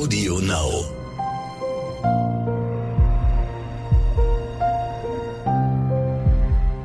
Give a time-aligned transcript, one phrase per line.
[0.00, 0.86] Audio Now.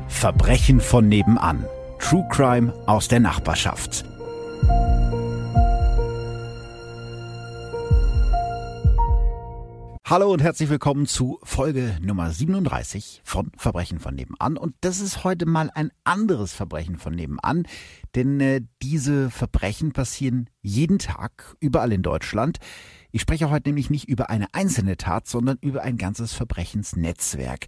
[0.06, 1.64] Verbrechen von nebenan.
[1.98, 4.04] True Crime aus der Nachbarschaft.
[10.08, 14.56] Hallo und herzlich willkommen zu Folge Nummer 37 von Verbrechen von nebenan.
[14.56, 17.66] Und das ist heute mal ein anderes Verbrechen von nebenan,
[18.14, 22.58] denn äh, diese Verbrechen passieren jeden Tag überall in Deutschland.
[23.12, 27.66] Ich spreche heute nämlich nicht über eine einzelne Tat, sondern über ein ganzes Verbrechensnetzwerk.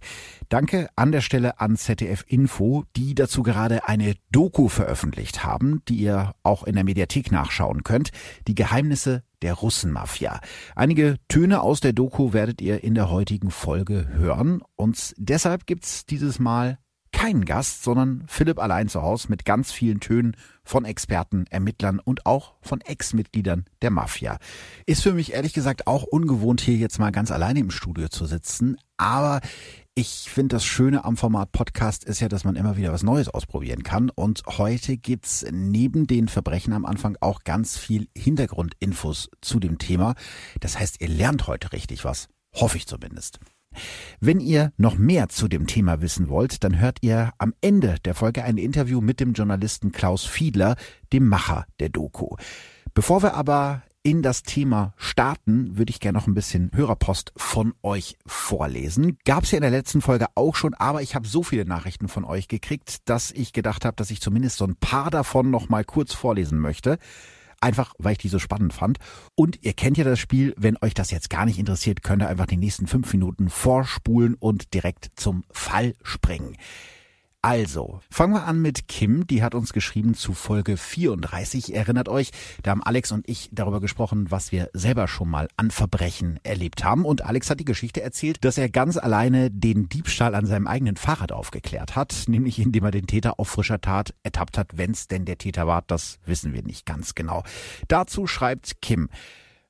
[0.49, 5.95] Danke an der Stelle an ZDF Info, die dazu gerade eine Doku veröffentlicht haben, die
[5.95, 8.11] ihr auch in der Mediathek nachschauen könnt.
[8.47, 10.41] Die Geheimnisse der Russenmafia.
[10.75, 16.05] Einige Töne aus der Doku werdet ihr in der heutigen Folge hören und deshalb gibt's
[16.05, 16.77] dieses Mal
[17.19, 22.25] keinen Gast, sondern Philipp allein zu Hause mit ganz vielen Tönen von Experten, Ermittlern und
[22.25, 24.37] auch von Ex-Mitgliedern der Mafia.
[24.85, 28.25] Ist für mich ehrlich gesagt auch ungewohnt, hier jetzt mal ganz alleine im Studio zu
[28.25, 29.41] sitzen, aber
[29.95, 33.27] ich finde das Schöne am Format Podcast ist ja, dass man immer wieder was Neues
[33.27, 34.09] ausprobieren kann.
[34.09, 40.15] Und heute gibt's neben den Verbrechen am Anfang auch ganz viel Hintergrundinfos zu dem Thema.
[40.61, 42.29] Das heißt, ihr lernt heute richtig was.
[42.55, 43.41] Hoffe ich zumindest.
[44.19, 48.15] Wenn ihr noch mehr zu dem Thema wissen wollt, dann hört ihr am Ende der
[48.15, 50.75] Folge ein Interview mit dem Journalisten Klaus Fiedler,
[51.13, 52.35] dem Macher der Doku.
[52.93, 57.73] Bevor wir aber in das Thema starten, würde ich gerne noch ein bisschen Hörerpost von
[57.83, 59.17] euch vorlesen.
[59.25, 62.07] Gab es ja in der letzten Folge auch schon, aber ich habe so viele Nachrichten
[62.07, 65.69] von euch gekriegt, dass ich gedacht habe, dass ich zumindest so ein paar davon noch
[65.69, 66.97] mal kurz vorlesen möchte.
[67.61, 68.99] Einfach, weil ich die so spannend fand.
[69.35, 70.53] Und ihr kennt ja das Spiel.
[70.57, 74.35] Wenn euch das jetzt gar nicht interessiert, könnt ihr einfach die nächsten fünf Minuten vorspulen
[74.35, 76.55] und direkt zum Fall springen.
[77.41, 81.73] Also, fangen wir an mit Kim, die hat uns geschrieben zu Folge 34.
[81.73, 82.31] Erinnert euch,
[82.63, 86.83] da haben Alex und ich darüber gesprochen, was wir selber schon mal an Verbrechen erlebt
[86.83, 87.05] haben.
[87.05, 90.97] Und Alex hat die Geschichte erzählt, dass er ganz alleine den Diebstahl an seinem eigenen
[90.97, 94.71] Fahrrad aufgeklärt hat, nämlich indem er den Täter auf frischer Tat ertappt hat.
[94.75, 97.43] Wenn's denn der Täter war, das wissen wir nicht ganz genau.
[97.87, 99.07] Dazu schreibt Kim,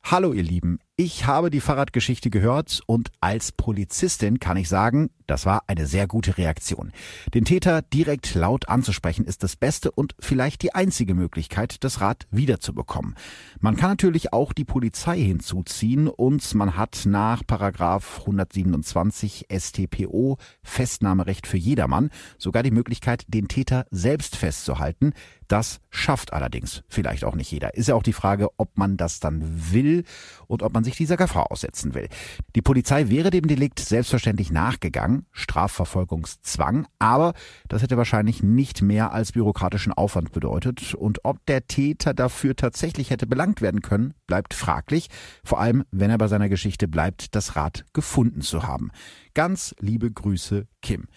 [0.01, 5.45] Hallo ihr Lieben, ich habe die Fahrradgeschichte gehört und als Polizistin kann ich sagen, das
[5.45, 6.91] war eine sehr gute Reaktion.
[7.33, 12.27] Den Täter direkt laut anzusprechen ist das Beste und vielleicht die einzige Möglichkeit, das Rad
[12.31, 13.15] wiederzubekommen.
[13.61, 21.47] Man kann natürlich auch die Polizei hinzuziehen und man hat nach Paragraph 127 StPO Festnahmerecht
[21.47, 25.13] für jedermann sogar die Möglichkeit, den Täter selbst festzuhalten.
[25.47, 27.73] Das schafft allerdings vielleicht auch nicht jeder.
[27.75, 30.03] Ist ja auch die Frage, ob man das dann will
[30.47, 32.07] und ob man sich dieser Gefahr aussetzen will.
[32.55, 37.33] Die Polizei wäre dem Delikt selbstverständlich nachgegangen, Strafverfolgungszwang, aber
[37.67, 43.09] das hätte wahrscheinlich nicht mehr als bürokratischen Aufwand bedeutet und ob der Täter dafür tatsächlich
[43.09, 45.09] hätte belangt werden können, bleibt fraglich,
[45.43, 48.91] vor allem wenn er bei seiner Geschichte bleibt, das Rad gefunden zu haben.
[49.33, 51.07] Ganz liebe Grüße, Kim.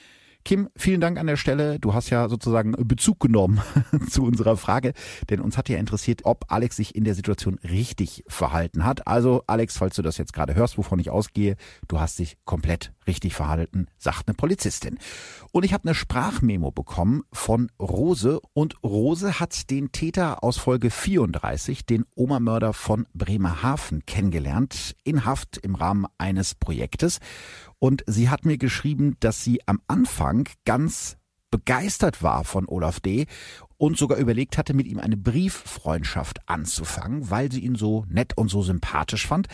[0.44, 1.78] Kim, vielen Dank an der Stelle.
[1.78, 3.62] Du hast ja sozusagen Bezug genommen
[4.10, 4.92] zu unserer Frage,
[5.30, 9.06] denn uns hat ja interessiert, ob Alex sich in der Situation richtig verhalten hat.
[9.06, 12.92] Also Alex, falls du das jetzt gerade hörst, wovon ich ausgehe, du hast dich komplett
[13.06, 14.98] richtig verhalten, sagt eine Polizistin.
[15.52, 20.90] Und ich habe eine Sprachmemo bekommen von Rose und Rose hat den Täter aus Folge
[20.90, 27.18] 34, den Oma-Mörder von Bremerhaven, kennengelernt, in Haft im Rahmen eines Projektes.
[27.82, 31.16] Und sie hat mir geschrieben, dass sie am Anfang ganz
[31.50, 33.26] begeistert war von Olaf D.
[33.76, 38.50] und sogar überlegt hatte, mit ihm eine Brieffreundschaft anzufangen, weil sie ihn so nett und
[38.50, 39.48] so sympathisch fand.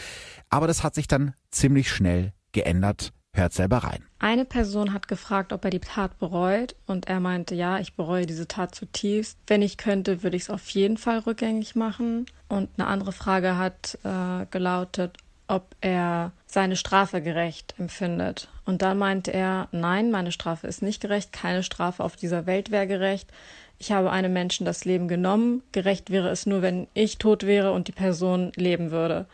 [0.50, 3.14] Aber das hat sich dann ziemlich schnell geändert.
[3.32, 4.04] Hört selber rein.
[4.18, 8.26] Eine Person hat gefragt, ob er die Tat bereut und er meinte, ja, ich bereue
[8.26, 9.38] diese Tat zutiefst.
[9.46, 12.26] Wenn ich könnte, würde ich es auf jeden Fall rückgängig machen.
[12.46, 15.16] Und eine andere Frage hat äh, gelautet,
[15.46, 18.48] ob er seine Strafe gerecht empfindet.
[18.64, 22.70] Und dann meinte er, nein, meine Strafe ist nicht gerecht, keine Strafe auf dieser Welt
[22.70, 23.30] wäre gerecht.
[23.78, 25.62] Ich habe einem Menschen das Leben genommen.
[25.72, 29.26] Gerecht wäre es nur, wenn ich tot wäre und die Person leben würde.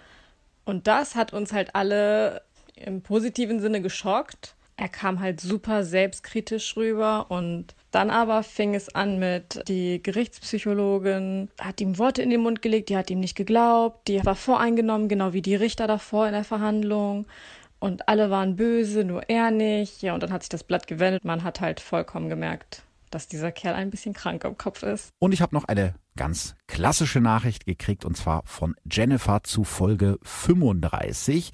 [0.64, 2.42] Und das hat uns halt alle
[2.74, 4.54] im positiven Sinne geschockt.
[4.76, 11.48] Er kam halt super selbstkritisch rüber und dann aber fing es an mit, die Gerichtspsychologin
[11.60, 15.08] hat ihm Worte in den Mund gelegt, die hat ihm nicht geglaubt, die war voreingenommen,
[15.08, 17.26] genau wie die Richter davor in der Verhandlung.
[17.78, 20.02] Und alle waren böse, nur er nicht.
[20.02, 21.24] Ja, und dann hat sich das Blatt gewendet.
[21.24, 25.10] Man hat halt vollkommen gemerkt, dass dieser Kerl ein bisschen krank im Kopf ist.
[25.18, 30.18] Und ich habe noch eine ganz klassische Nachricht gekriegt und zwar von Jennifer zu Folge
[30.22, 31.50] 35.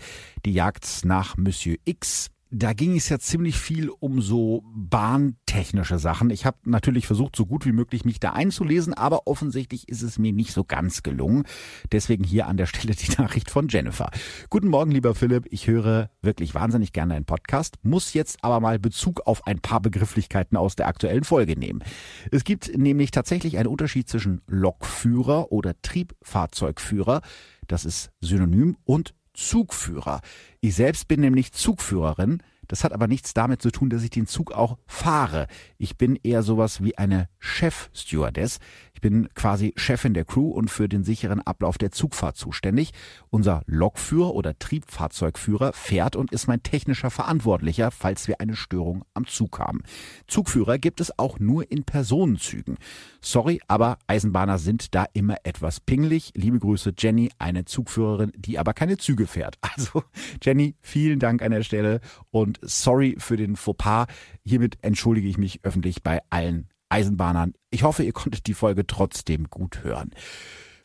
[0.47, 6.31] Die Jagd nach Monsieur X da ging es ja ziemlich viel um so bahntechnische Sachen.
[6.31, 10.19] Ich habe natürlich versucht, so gut wie möglich mich da einzulesen, aber offensichtlich ist es
[10.19, 11.45] mir nicht so ganz gelungen.
[11.93, 14.11] Deswegen hier an der Stelle die Nachricht von Jennifer.
[14.49, 15.47] Guten Morgen, lieber Philipp.
[15.51, 19.81] Ich höre wirklich wahnsinnig gerne deinen Podcast, muss jetzt aber mal Bezug auf ein paar
[19.81, 21.85] Begrifflichkeiten aus der aktuellen Folge nehmen.
[22.33, 27.21] Es gibt nämlich tatsächlich einen Unterschied zwischen Lokführer oder Triebfahrzeugführer.
[27.69, 29.15] Das ist synonym und
[29.47, 30.21] Zugführer.
[30.61, 32.43] Ich selbst bin nämlich Zugführerin.
[32.71, 35.49] Das hat aber nichts damit zu tun, dass ich den Zug auch fahre.
[35.77, 38.61] Ich bin eher sowas wie eine Chef-Stewardess.
[38.95, 42.93] Ich bin quasi Chefin der Crew und für den sicheren Ablauf der Zugfahrt zuständig.
[43.31, 49.27] Unser Lokführer oder Triebfahrzeugführer fährt und ist mein technischer Verantwortlicher, falls wir eine Störung am
[49.27, 49.83] Zug haben.
[50.29, 52.77] Zugführer gibt es auch nur in Personenzügen.
[53.21, 56.33] Sorry, aber Eisenbahner sind da immer etwas pingelig.
[56.37, 59.59] Liebe Grüße, Jenny, eine Zugführerin, die aber keine Züge fährt.
[59.81, 60.03] Also,
[60.43, 62.01] Jenny, vielen Dank an der Stelle
[62.31, 64.07] und sorry für den Fauxpas.
[64.45, 67.55] Hiermit entschuldige ich mich öffentlich bei allen Eisenbahnern.
[67.71, 70.11] Ich hoffe, ihr konntet die Folge trotzdem gut hören.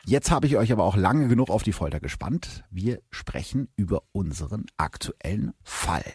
[0.05, 2.63] Jetzt habe ich euch aber auch lange genug auf die Folter gespannt.
[2.69, 6.05] Wir sprechen über unseren aktuellen Fall.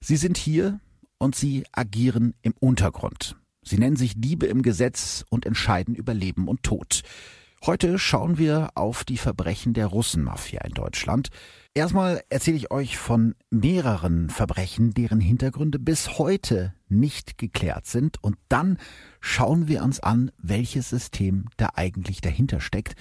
[0.00, 0.78] Sie sind hier
[1.18, 3.36] und sie agieren im Untergrund.
[3.62, 7.02] Sie nennen sich Diebe im Gesetz und entscheiden über Leben und Tod.
[7.64, 11.28] Heute schauen wir auf die Verbrechen der Russenmafia in Deutschland.
[11.74, 18.22] Erstmal erzähle ich euch von mehreren Verbrechen, deren Hintergründe bis heute nicht geklärt sind.
[18.22, 18.76] Und dann
[19.20, 22.94] schauen wir uns an, welches System da eigentlich dahinter steckt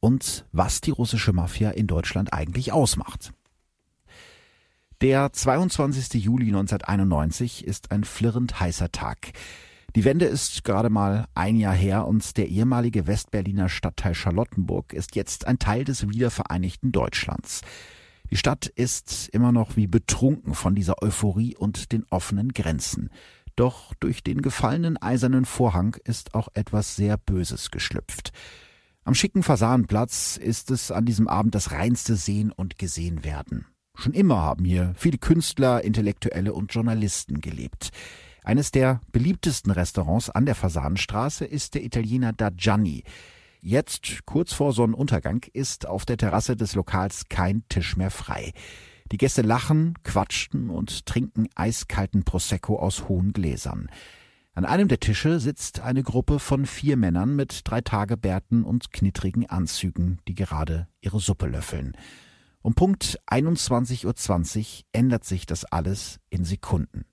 [0.00, 3.32] und was die russische Mafia in Deutschland eigentlich ausmacht.
[5.00, 6.22] Der 22.
[6.22, 9.32] Juli 1991 ist ein flirrend heißer Tag.
[9.96, 15.16] Die Wende ist gerade mal ein Jahr her und der ehemalige Westberliner Stadtteil Charlottenburg ist
[15.16, 17.62] jetzt ein Teil des wiedervereinigten Deutschlands.
[18.30, 23.10] Die Stadt ist immer noch wie betrunken von dieser Euphorie und den offenen Grenzen.
[23.56, 28.32] Doch durch den gefallenen eisernen Vorhang ist auch etwas sehr Böses geschlüpft.
[29.04, 33.66] Am schicken Fasanenplatz ist es an diesem Abend das reinste Sehen und Gesehen werden.
[33.96, 37.90] Schon immer haben hier viele Künstler, Intellektuelle und Journalisten gelebt.
[38.44, 43.02] Eines der beliebtesten Restaurants an der Fasanenstraße ist der Italiener Da Gianni.
[43.62, 48.52] Jetzt, kurz vor Sonnenuntergang, ist auf der Terrasse des Lokals kein Tisch mehr frei.
[49.12, 53.88] Die Gäste lachen, quatschen und trinken eiskalten Prosecco aus hohen Gläsern.
[54.54, 59.48] An einem der Tische sitzt eine Gruppe von vier Männern mit drei Tagebärten und knittrigen
[59.48, 61.96] Anzügen, die gerade ihre Suppe löffeln.
[62.62, 67.04] Um Punkt 21.20 Uhr ändert sich das alles in Sekunden.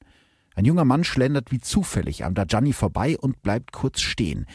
[0.55, 4.45] Ein junger Mann schlendert wie zufällig am Dajani vorbei und bleibt kurz stehen.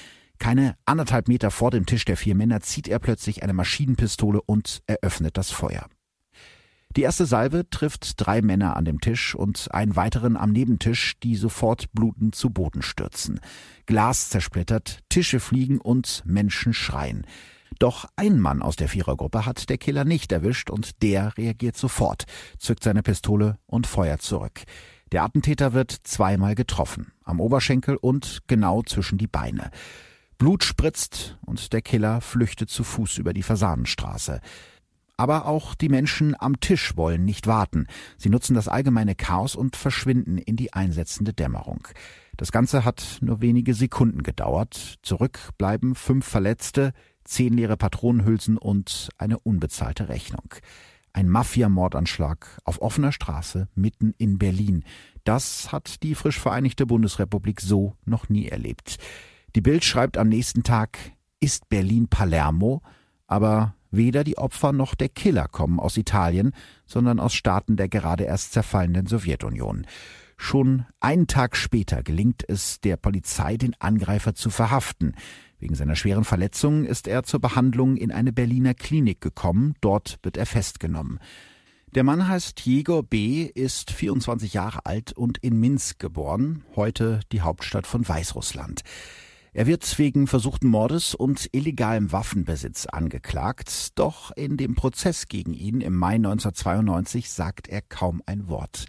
[0.43, 4.83] Keine anderthalb Meter vor dem Tisch der vier Männer zieht er plötzlich eine Maschinenpistole und
[4.89, 5.87] eröffnet das Feuer.
[6.97, 11.37] Die erste Salve trifft drei Männer an dem Tisch und einen weiteren am Nebentisch, die
[11.37, 13.39] sofort blutend zu Boden stürzen.
[13.87, 17.25] Glas zersplittert, Tische fliegen und Menschen schreien.
[17.79, 22.25] Doch ein Mann aus der Vierergruppe hat der Killer nicht erwischt und der reagiert sofort,
[22.59, 24.65] zückt seine Pistole und feuert zurück.
[25.13, 29.71] Der Attentäter wird zweimal getroffen, am Oberschenkel und genau zwischen die Beine.
[30.43, 34.41] Blut spritzt und der Killer flüchtet zu Fuß über die Fasanenstraße.
[35.17, 37.87] Aber auch die Menschen am Tisch wollen nicht warten.
[38.19, 41.87] Sie nutzen das allgemeine Chaos und verschwinden in die einsetzende Dämmerung.
[42.37, 44.97] Das Ganze hat nur wenige Sekunden gedauert.
[45.03, 46.93] Zurück bleiben fünf Verletzte,
[47.23, 50.57] zehn leere Patronenhülsen und eine unbezahlte Rechnung.
[51.13, 54.83] Ein Mafia-Mordanschlag auf offener Straße mitten in Berlin.
[55.23, 58.99] Das hat die frisch vereinigte Bundesrepublik so noch nie erlebt.
[59.55, 60.99] Die Bild schreibt am nächsten Tag,
[61.39, 62.81] ist Berlin Palermo?
[63.27, 66.53] Aber weder die Opfer noch der Killer kommen aus Italien,
[66.87, 69.87] sondern aus Staaten der gerade erst zerfallenden Sowjetunion.
[70.39, 75.15] Schon einen Tag später gelingt es der Polizei, den Angreifer zu verhaften.
[75.59, 79.75] Wegen seiner schweren Verletzungen ist er zur Behandlung in eine Berliner Klinik gekommen.
[79.83, 81.21] Dort wird er festgenommen.
[81.95, 87.43] Der Mann heißt Jegor B., ist 24 Jahre alt und in Minsk geboren, heute die
[87.43, 88.83] Hauptstadt von Weißrussland.
[89.55, 95.83] Er wird wegen versuchten Mordes und illegalem Waffenbesitz angeklagt, doch in dem Prozess gegen ihn
[95.83, 98.87] im Mai 1992 sagt er kaum ein Wort.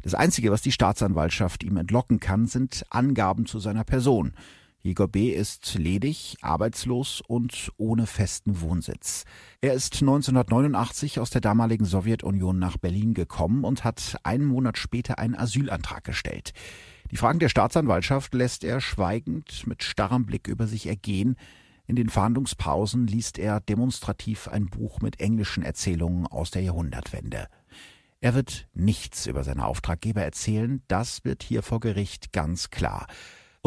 [0.00, 4.32] Das Einzige, was die Staatsanwaltschaft ihm entlocken kann, sind Angaben zu seiner Person.
[4.80, 5.28] Jegor B.
[5.28, 9.24] ist ledig, arbeitslos und ohne festen Wohnsitz.
[9.60, 15.18] Er ist 1989 aus der damaligen Sowjetunion nach Berlin gekommen und hat einen Monat später
[15.18, 16.54] einen Asylantrag gestellt.
[17.10, 21.36] Die Fragen der Staatsanwaltschaft lässt er schweigend mit starrem Blick über sich ergehen.
[21.86, 27.48] In den Verhandlungspausen liest er demonstrativ ein Buch mit englischen Erzählungen aus der Jahrhundertwende.
[28.20, 33.06] Er wird nichts über seine Auftraggeber erzählen, das wird hier vor Gericht ganz klar.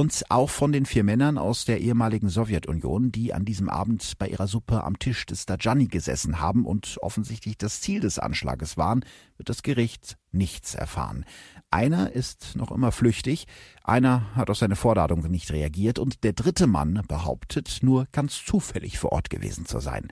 [0.01, 4.29] Und auch von den vier Männern aus der ehemaligen Sowjetunion, die an diesem Abend bei
[4.29, 9.05] ihrer Suppe am Tisch des Dajani gesessen haben und offensichtlich das Ziel des Anschlages waren,
[9.37, 11.23] wird das Gericht nichts erfahren.
[11.69, 13.45] Einer ist noch immer flüchtig,
[13.83, 18.97] einer hat auf seine Vorladung nicht reagiert und der dritte Mann behauptet, nur ganz zufällig
[18.97, 20.07] vor Ort gewesen zu sein.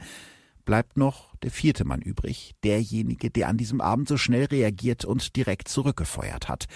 [0.65, 5.35] Bleibt noch der vierte Mann übrig, derjenige, der an diesem Abend so schnell reagiert und
[5.35, 6.67] direkt zurückgefeuert hat.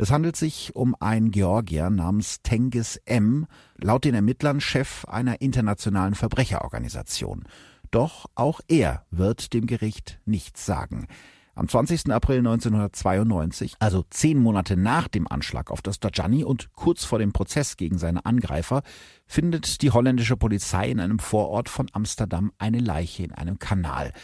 [0.00, 6.14] Es handelt sich um einen Georgier namens Tengiz M., laut den Ermittlern Chef einer internationalen
[6.14, 7.44] Verbrecherorganisation.
[7.90, 11.06] Doch auch er wird dem Gericht nichts sagen.
[11.54, 12.10] Am 20.
[12.12, 17.34] April 1992, also zehn Monate nach dem Anschlag auf das Dajani und kurz vor dem
[17.34, 18.80] Prozess gegen seine Angreifer,
[19.26, 24.14] findet die holländische Polizei in einem Vorort von Amsterdam eine Leiche in einem Kanal,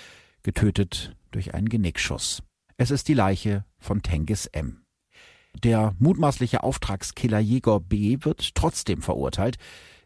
[0.42, 2.42] getötet durch einen Genickschuss.
[2.78, 4.85] Es ist die Leiche von Tengiz M.
[5.64, 8.18] Der mutmaßliche Auftragskiller Jäger B.
[8.20, 9.56] wird trotzdem verurteilt.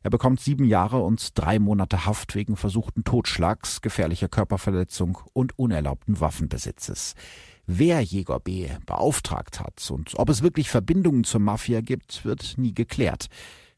[0.02, 6.20] Er bekommt sieben Jahre und drei Monate Haft wegen versuchten Totschlags, gefährlicher Körperverletzung und unerlaubten
[6.20, 7.14] Waffenbesitzes.
[7.66, 8.68] Wer Jäger B.
[8.86, 13.26] beauftragt hat und ob es wirklich Verbindungen zur Mafia gibt, wird nie geklärt.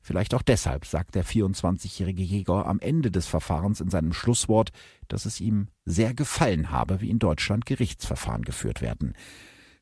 [0.03, 4.71] Vielleicht auch deshalb sagt der 24-jährige Jäger am Ende des Verfahrens in seinem Schlusswort,
[5.09, 9.15] dass es ihm sehr gefallen habe, wie in Deutschland Gerichtsverfahren geführt werden.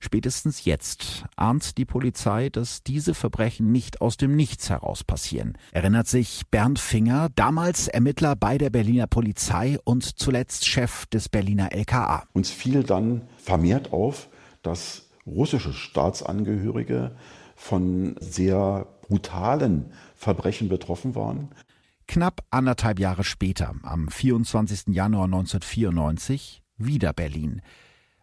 [0.02, 5.58] Spätestens jetzt ahnt die Polizei, dass diese Verbrechen nicht aus dem Nichts heraus passieren.
[5.72, 11.72] Erinnert sich Bernd Finger, damals Ermittler bei der Berliner Polizei und zuletzt Chef des Berliner
[11.72, 12.24] LKA.
[12.32, 14.30] Uns fiel dann vermehrt auf,
[14.62, 17.14] dass russische Staatsangehörige
[17.54, 21.50] von sehr brutalen Verbrechen betroffen waren.
[22.08, 24.94] Knapp anderthalb Jahre später, am 24.
[24.94, 27.60] Januar 1994, wieder Berlin.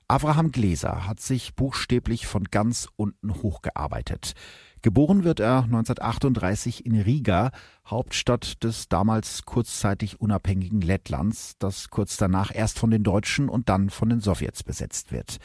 [0.09, 4.33] Abraham Gläser hat sich buchstäblich von ganz unten hochgearbeitet.
[4.81, 7.51] Geboren wird er 1938 in Riga,
[7.85, 13.89] Hauptstadt des damals kurzzeitig unabhängigen Lettlands, das kurz danach erst von den Deutschen und dann
[13.89, 15.39] von den Sowjets besetzt wird.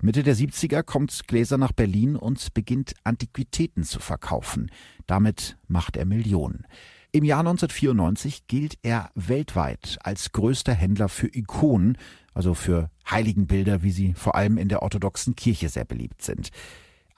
[0.00, 4.70] Mitte der 70er kommt Gläser nach Berlin und beginnt Antiquitäten zu verkaufen.
[5.06, 6.66] Damit macht er Millionen.
[7.10, 11.96] Im Jahr 1994 gilt er weltweit als größter Händler für Ikonen,
[12.34, 16.50] also für Heiligenbilder, wie sie vor allem in der orthodoxen Kirche sehr beliebt sind.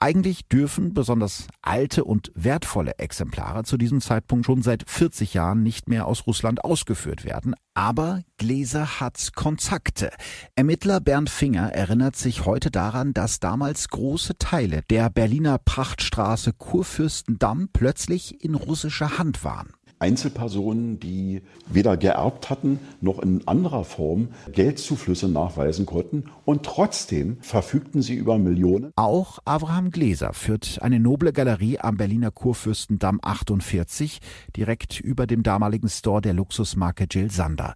[0.03, 5.89] Eigentlich dürfen besonders alte und wertvolle Exemplare zu diesem Zeitpunkt schon seit 40 Jahren nicht
[5.89, 7.53] mehr aus Russland ausgeführt werden.
[7.75, 10.09] Aber Gläser hat Kontakte.
[10.55, 17.69] Ermittler Bernd Finger erinnert sich heute daran, dass damals große Teile der Berliner Prachtstraße Kurfürstendamm
[17.71, 19.71] plötzlich in russischer Hand waren.
[20.01, 28.01] Einzelpersonen, die weder geerbt hatten noch in anderer Form Geldzuflüsse nachweisen konnten und trotzdem verfügten
[28.01, 28.91] sie über Millionen.
[28.95, 34.19] Auch Abraham Gläser führt eine noble Galerie am Berliner Kurfürstendamm 48,
[34.55, 37.75] direkt über dem damaligen Store der Luxusmarke Jill Sander.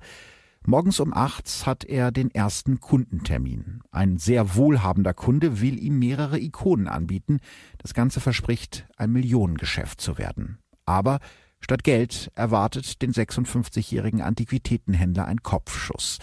[0.67, 3.82] Morgens um acht hat er den ersten Kundentermin.
[3.91, 7.39] Ein sehr wohlhabender Kunde will ihm mehrere Ikonen anbieten.
[7.77, 10.58] Das Ganze verspricht, ein Millionengeschäft zu werden.
[10.88, 11.20] Aber
[11.65, 16.19] Statt Geld erwartet den 56-jährigen Antiquitätenhändler ein Kopfschuss.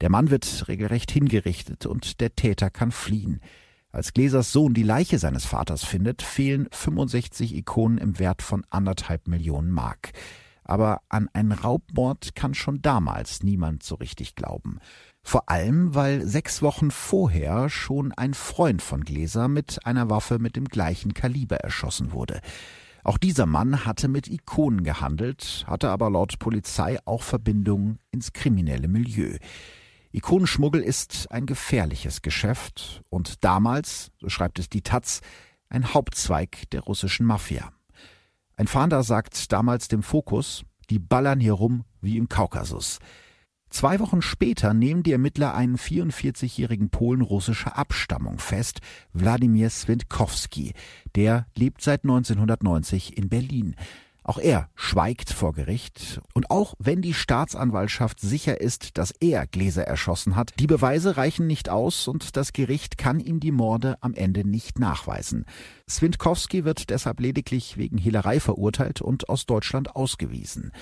[0.00, 3.42] Der Mann wird regelrecht hingerichtet und der Täter kann fliehen.
[3.92, 9.28] Als Gläsers Sohn die Leiche seines Vaters findet, fehlen 65 Ikonen im Wert von anderthalb
[9.28, 10.12] Millionen Mark.
[10.64, 14.78] Aber an einen Raubmord kann schon damals niemand so richtig glauben.
[15.22, 20.56] Vor allem, weil sechs Wochen vorher schon ein Freund von Gläser mit einer Waffe mit
[20.56, 22.40] dem gleichen Kaliber erschossen wurde.
[23.04, 28.88] Auch dieser Mann hatte mit Ikonen gehandelt, hatte aber laut Polizei auch Verbindungen ins kriminelle
[28.88, 29.38] Milieu.
[30.12, 35.20] Ikonenschmuggel ist ein gefährliches Geschäft und damals, so schreibt es die Taz,
[35.68, 37.72] ein Hauptzweig der russischen Mafia.
[38.56, 42.98] Ein Fahnder sagt damals dem Fokus, die ballern hier rum wie im Kaukasus.
[43.70, 48.80] Zwei Wochen später nehmen die Ermittler einen 44-jährigen Polen russischer Abstammung fest,
[49.12, 50.72] Wladimir Swintkowski.
[51.14, 53.76] Der lebt seit 1990 in Berlin.
[54.28, 56.20] Auch er schweigt vor Gericht.
[56.34, 61.46] Und auch wenn die Staatsanwaltschaft sicher ist, dass er Gläser erschossen hat, die Beweise reichen
[61.46, 65.46] nicht aus und das Gericht kann ihm die Morde am Ende nicht nachweisen.
[65.88, 70.72] Swintkowski wird deshalb lediglich wegen Hehlerei verurteilt und aus Deutschland ausgewiesen.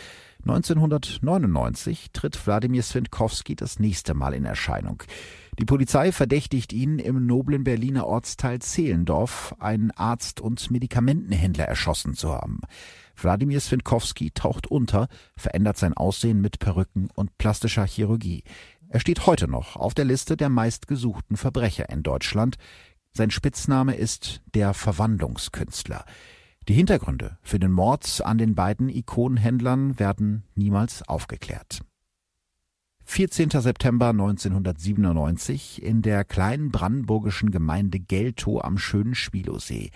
[0.48, 5.02] 1999 tritt Wladimir Swintkowski das nächste Mal in Erscheinung.
[5.58, 12.30] Die Polizei verdächtigt ihn, im noblen Berliner Ortsteil Zehlendorf einen Arzt und Medikamentenhändler erschossen zu
[12.30, 12.60] haben.
[13.16, 18.44] Wladimir Swintkowski taucht unter, verändert sein Aussehen mit Perücken und plastischer Chirurgie.
[18.88, 22.56] Er steht heute noch auf der Liste der meistgesuchten Verbrecher in Deutschland.
[23.12, 26.04] Sein Spitzname ist der Verwandlungskünstler.
[26.68, 31.80] Die Hintergründe für den Mord an den beiden Ikonenhändlern werden niemals aufgeklärt.
[33.04, 33.50] 14.
[33.50, 39.90] September 1997 in der kleinen brandenburgischen Gemeinde Geltow am schönen Schwilosee.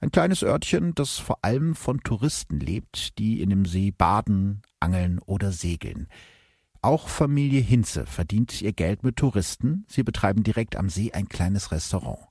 [0.00, 5.20] Ein kleines Örtchen, das vor allem von Touristen lebt, die in dem See baden, angeln
[5.20, 6.08] oder segeln.
[6.80, 9.86] Auch Familie Hinze verdient ihr Geld mit Touristen.
[9.88, 12.26] Sie betreiben direkt am See ein kleines Restaurant.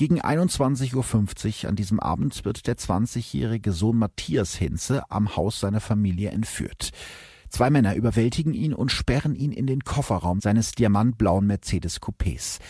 [0.00, 5.80] Gegen 21.50 Uhr an diesem Abend wird der 20-jährige Sohn Matthias Hinze am Haus seiner
[5.80, 6.92] Familie entführt.
[7.50, 12.60] Zwei Männer überwältigen ihn und sperren ihn in den Kofferraum seines diamantblauen Mercedes-Coupés.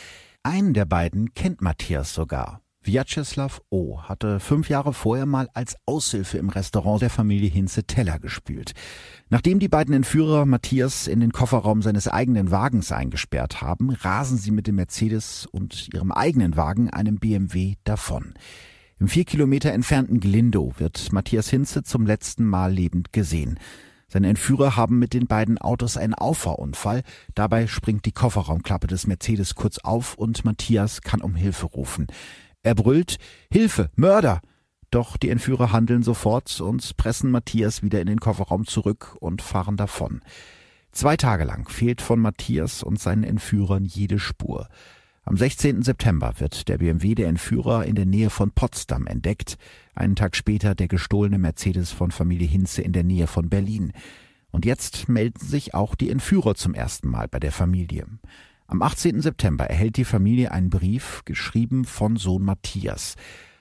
[0.42, 2.62] Einen der beiden kennt Matthias sogar.
[2.82, 4.00] Vyacheslav O.
[4.02, 8.72] hatte fünf Jahre vorher mal als Aushilfe im Restaurant der Familie Hinze Teller gespült.
[9.28, 14.50] Nachdem die beiden Entführer Matthias in den Kofferraum seines eigenen Wagens eingesperrt haben, rasen sie
[14.50, 18.32] mit dem Mercedes und ihrem eigenen Wagen, einem BMW, davon.
[18.98, 23.58] Im vier Kilometer entfernten Glindow wird Matthias Hinze zum letzten Mal lebend gesehen.
[24.08, 27.02] Seine Entführer haben mit den beiden Autos einen Auffahrunfall.
[27.34, 32.08] Dabei springt die Kofferraumklappe des Mercedes kurz auf und Matthias kann um Hilfe rufen.
[32.62, 33.16] Er brüllt
[33.50, 34.40] Hilfe, Mörder.
[34.90, 39.76] Doch die Entführer handeln sofort und pressen Matthias wieder in den Kofferraum zurück und fahren
[39.76, 40.20] davon.
[40.92, 44.68] Zwei Tage lang fehlt von Matthias und seinen Entführern jede Spur.
[45.22, 45.82] Am 16.
[45.82, 49.56] September wird der BMW der Entführer in der Nähe von Potsdam entdeckt,
[49.94, 53.92] einen Tag später der gestohlene Mercedes von Familie Hinze in der Nähe von Berlin.
[54.50, 58.06] Und jetzt melden sich auch die Entführer zum ersten Mal bei der Familie.
[58.70, 59.20] Am 18.
[59.20, 63.16] September erhält die Familie einen Brief, geschrieben von Sohn Matthias.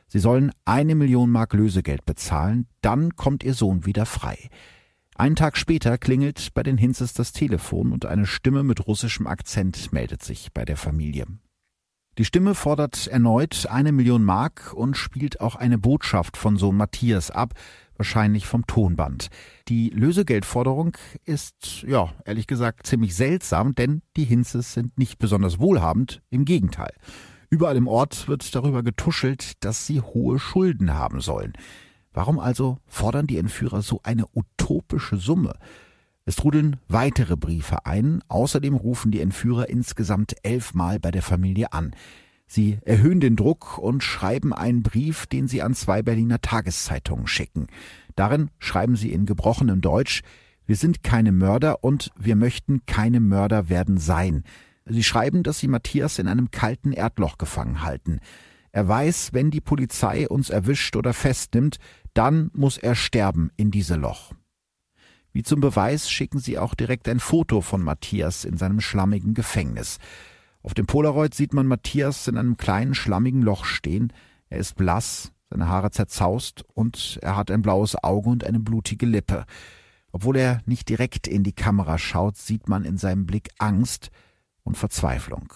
[0.07, 4.49] Sie sollen eine Million Mark Lösegeld bezahlen, dann kommt ihr Sohn wieder frei.
[5.15, 9.91] Einen Tag später klingelt bei den Hinzes das Telefon und eine Stimme mit russischem Akzent
[9.91, 11.25] meldet sich bei der Familie.
[12.19, 17.31] Die Stimme fordert erneut eine Million Mark und spielt auch eine Botschaft von Sohn Matthias
[17.31, 17.55] ab,
[17.97, 19.29] wahrscheinlich vom Tonband.
[19.69, 26.23] Die Lösegeldforderung ist, ja, ehrlich gesagt, ziemlich seltsam, denn die Hinzes sind nicht besonders wohlhabend,
[26.31, 26.91] im Gegenteil.
[27.51, 31.53] Überall im Ort wird darüber getuschelt, dass sie hohe Schulden haben sollen.
[32.13, 35.53] Warum also fordern die Entführer so eine utopische Summe?
[36.25, 41.95] Es trudeln weitere Briefe ein, außerdem rufen die Entführer insgesamt elfmal bei der Familie an.
[42.47, 47.67] Sie erhöhen den Druck und schreiben einen Brief, den sie an zwei Berliner Tageszeitungen schicken.
[48.19, 50.23] Darin schreiben sie in gebrochenem Deutsch
[50.65, 54.43] Wir sind keine Mörder und wir möchten keine Mörder werden sein.
[54.85, 58.19] Sie schreiben, dass sie Matthias in einem kalten Erdloch gefangen halten.
[58.73, 61.77] Er weiß, wenn die Polizei uns erwischt oder festnimmt,
[62.13, 64.33] dann muss er sterben in diese Loch.
[65.31, 69.97] Wie zum Beweis schicken sie auch direkt ein Foto von Matthias in seinem schlammigen Gefängnis.
[70.61, 74.11] Auf dem Polaroid sieht man Matthias in einem kleinen schlammigen Loch stehen.
[74.49, 79.05] Er ist blass, seine Haare zerzaust und er hat ein blaues Auge und eine blutige
[79.05, 79.45] Lippe.
[80.11, 84.09] Obwohl er nicht direkt in die Kamera schaut, sieht man in seinem Blick Angst
[84.63, 85.53] und Verzweiflung.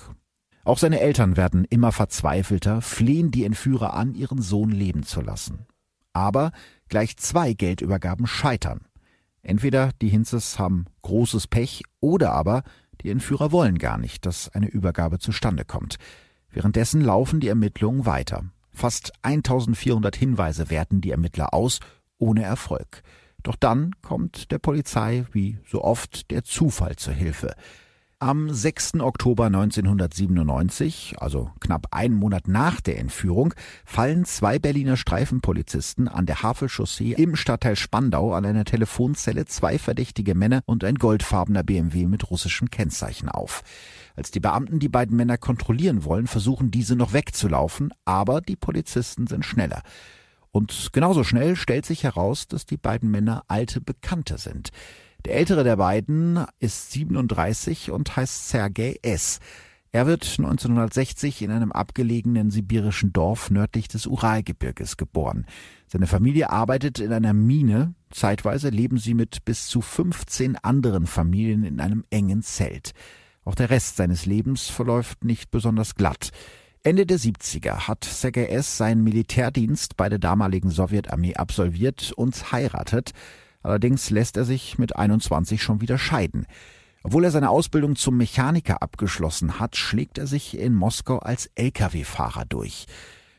[0.63, 5.65] Auch seine Eltern werden immer verzweifelter, flehen die Entführer an, ihren Sohn leben zu lassen.
[6.13, 6.51] Aber
[6.87, 8.81] gleich zwei Geldübergaben scheitern.
[9.41, 12.63] Entweder die Hinzes haben großes Pech oder aber
[13.01, 15.97] die Entführer wollen gar nicht, dass eine Übergabe zustande kommt.
[16.49, 18.45] Währenddessen laufen die Ermittlungen weiter.
[18.73, 21.79] Fast 1400 Hinweise werten die Ermittler aus,
[22.17, 23.03] ohne Erfolg.
[23.43, 27.55] Doch dann kommt der Polizei, wie so oft, der Zufall zur Hilfe.
[28.23, 29.01] Am 6.
[29.01, 36.41] Oktober 1997, also knapp einen Monat nach der Entführung, fallen zwei Berliner Streifenpolizisten an der
[36.41, 42.31] Havelchaussee im Stadtteil Spandau an einer Telefonzelle zwei verdächtige Männer und ein goldfarbener BMW mit
[42.31, 43.61] russischem Kennzeichen auf.
[44.15, 49.27] Als die Beamten die beiden Männer kontrollieren wollen, versuchen diese noch wegzulaufen, aber die Polizisten
[49.27, 49.81] sind schneller.
[50.51, 54.69] Und genauso schnell stellt sich heraus, dass die beiden Männer alte Bekannte sind.
[55.25, 59.39] Der ältere der beiden ist 37 und heißt Sergei S.
[59.93, 65.45] Er wird 1960 in einem abgelegenen sibirischen Dorf nördlich des Uralgebirges geboren.
[65.87, 67.93] Seine Familie arbeitet in einer Mine.
[68.09, 72.91] Zeitweise leben sie mit bis zu 15 anderen Familien in einem engen Zelt.
[73.45, 76.31] Auch der Rest seines Lebens verläuft nicht besonders glatt.
[76.81, 78.77] Ende der 70er hat Sergei S.
[78.77, 83.11] seinen Militärdienst bei der damaligen Sowjetarmee absolviert und heiratet.
[83.63, 86.45] Allerdings lässt er sich mit 21 schon wieder scheiden.
[87.03, 92.45] Obwohl er seine Ausbildung zum Mechaniker abgeschlossen hat, schlägt er sich in Moskau als Lkw-Fahrer
[92.45, 92.85] durch.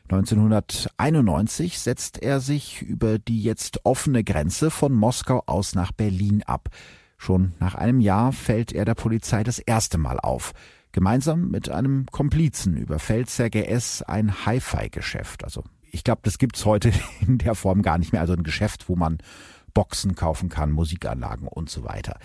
[0.09, 6.69] 1991 setzt er sich über die jetzt offene Grenze von Moskau aus nach Berlin ab.
[7.17, 10.51] Schon nach einem Jahr fällt er der Polizei das erste Mal auf.
[10.91, 14.03] Gemeinsam mit einem Komplizen überfällt Sergei S.
[14.03, 15.43] ein Hi-Fi-Geschäft.
[15.43, 16.91] Also ich glaube, das gibt's heute
[17.27, 18.21] in der Form gar nicht mehr.
[18.21, 19.17] Also ein Geschäft, wo man
[19.75, 22.17] Boxen kaufen kann, Musikanlagen und so weiter.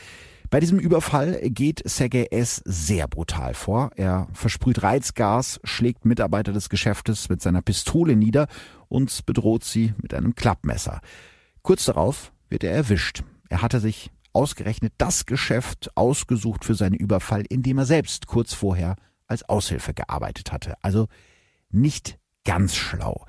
[0.48, 2.62] Bei diesem Überfall geht Sergei S.
[2.64, 3.90] sehr brutal vor.
[3.96, 8.48] Er versprüht Reizgas, schlägt Mitarbeiter des Geschäftes mit seiner Pistole nieder
[8.88, 11.02] und bedroht sie mit einem Klappmesser.
[11.62, 13.22] Kurz darauf wird er erwischt.
[13.48, 18.54] Er hatte sich ausgerechnet das Geschäft ausgesucht für seinen Überfall, in dem er selbst kurz
[18.54, 20.74] vorher als Aushilfe gearbeitet hatte.
[20.82, 21.06] Also
[21.70, 23.24] nicht ganz schlau.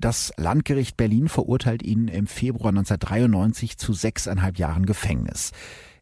[0.00, 5.50] Das Landgericht Berlin verurteilt ihn im Februar 1993 zu sechseinhalb Jahren Gefängnis.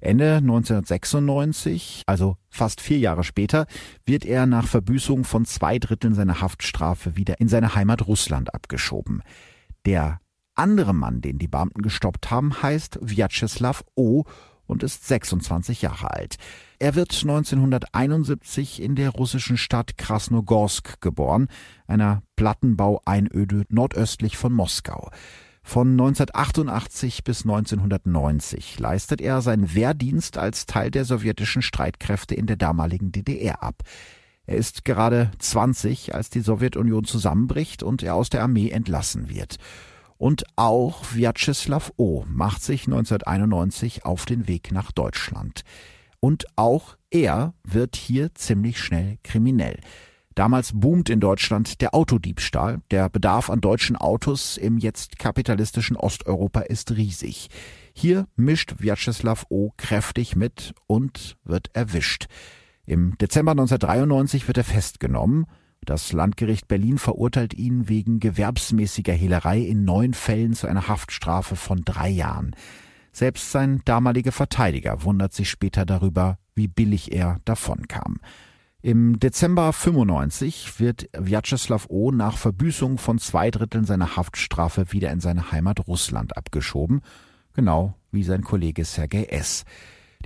[0.01, 3.67] Ende 1996, also fast vier Jahre später,
[4.05, 9.23] wird er nach Verbüßung von zwei Dritteln seiner Haftstrafe wieder in seine Heimat Russland abgeschoben.
[9.87, 10.21] Der
[10.55, 14.25] andere Mann, den die Beamten gestoppt haben, heißt Vyacheslav O.
[14.67, 16.37] und ist 26 Jahre alt.
[16.79, 21.49] Er wird 1971 in der russischen Stadt Krasnogorsk geboren,
[21.87, 25.11] einer Plattenbaueinöde nordöstlich von Moskau.
[25.63, 32.57] Von 1988 bis 1990 leistet er seinen Wehrdienst als Teil der sowjetischen Streitkräfte in der
[32.57, 33.83] damaligen DDR ab.
[34.47, 39.57] Er ist gerade 20, als die Sowjetunion zusammenbricht und er aus der Armee entlassen wird.
[40.19, 42.25] Und auch Vyacheslav O.
[42.27, 45.63] macht sich 1991 auf den Weg nach Deutschland.
[46.21, 49.79] Und auch er wird hier ziemlich schnell kriminell.
[50.35, 52.83] Damals boomt in Deutschland der Autodiebstahl.
[52.91, 57.49] Der Bedarf an deutschen Autos im jetzt kapitalistischen Osteuropa ist riesig.
[57.95, 59.71] Hier mischt Vyacheslav O.
[59.79, 62.27] kräftig mit und wird erwischt.
[62.85, 65.47] Im Dezember 1993 wird er festgenommen.
[65.87, 71.83] Das Landgericht Berlin verurteilt ihn wegen gewerbsmäßiger Hehlerei in neun Fällen zu einer Haftstrafe von
[71.85, 72.57] drei Jahren.
[73.13, 78.19] Selbst sein damaliger Verteidiger wundert sich später darüber, wie billig er davonkam.
[78.83, 82.11] Im Dezember 95 wird Vyacheslav O.
[82.11, 87.01] nach Verbüßung von zwei Dritteln seiner Haftstrafe wieder in seine Heimat Russland abgeschoben,
[87.55, 89.65] genau wie sein Kollege Sergei S.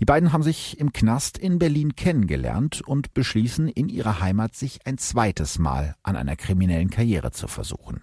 [0.01, 4.87] Die beiden haben sich im Knast in Berlin kennengelernt und beschließen, in ihrer Heimat sich
[4.87, 8.01] ein zweites Mal an einer kriminellen Karriere zu versuchen.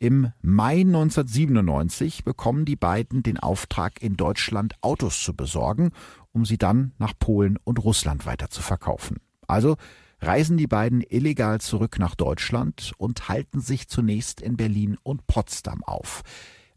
[0.00, 5.92] Im Mai 1997 bekommen die beiden den Auftrag, in Deutschland Autos zu besorgen,
[6.32, 9.18] um sie dann nach Polen und Russland weiter zu verkaufen.
[9.46, 9.76] Also
[10.20, 15.84] reisen die beiden illegal zurück nach Deutschland und halten sich zunächst in Berlin und Potsdam
[15.84, 16.22] auf.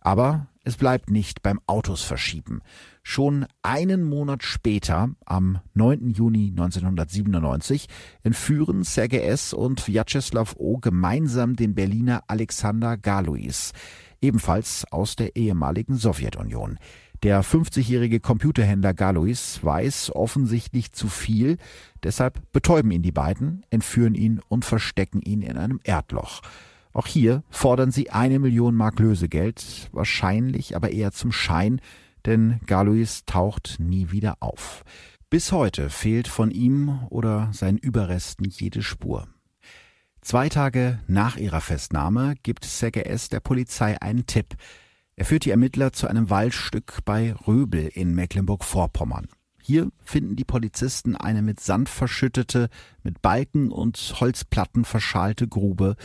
[0.04, 2.62] Aber es bleibt nicht beim Autos verschieben.
[3.04, 6.12] Schon einen Monat später, am 9.
[6.12, 7.88] Juni 1997,
[8.22, 9.54] entführen Sergei S.
[9.54, 10.78] und Vyacheslav O.
[10.78, 13.72] gemeinsam den Berliner Alexander Galois,
[14.22, 16.78] ebenfalls aus der ehemaligen Sowjetunion.
[17.24, 21.58] Der 50-jährige Computerhändler Galois weiß offensichtlich zu viel,
[22.04, 26.42] deshalb betäuben ihn die beiden, entführen ihn und verstecken ihn in einem Erdloch.
[26.94, 31.82] Auch hier fordern sie eine Million Mark Lösegeld, wahrscheinlich aber eher zum Schein,
[32.26, 34.84] denn Galois taucht nie wieder auf.
[35.30, 39.28] Bis heute fehlt von ihm oder seinen Überresten jede Spur.
[40.22, 43.30] Zwei Tage nach ihrer Festnahme gibt S.
[43.30, 44.56] der Polizei einen Tipp–
[45.16, 49.28] er führt die Ermittler zu einem Waldstück bei Röbel in Mecklenburg-Vorpommern.
[49.62, 52.70] Hier finden die Polizisten eine mit Sand verschüttete,
[53.04, 55.96] mit Balken und Holzplatten verschalte Grube,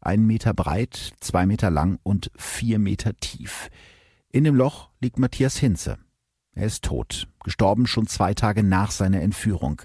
[0.00, 3.70] einen Meter breit, zwei Meter lang und vier Meter tief.
[4.30, 5.98] In dem Loch liegt Matthias Hinze.
[6.54, 9.82] Er ist tot, gestorben schon zwei Tage nach seiner Entführung.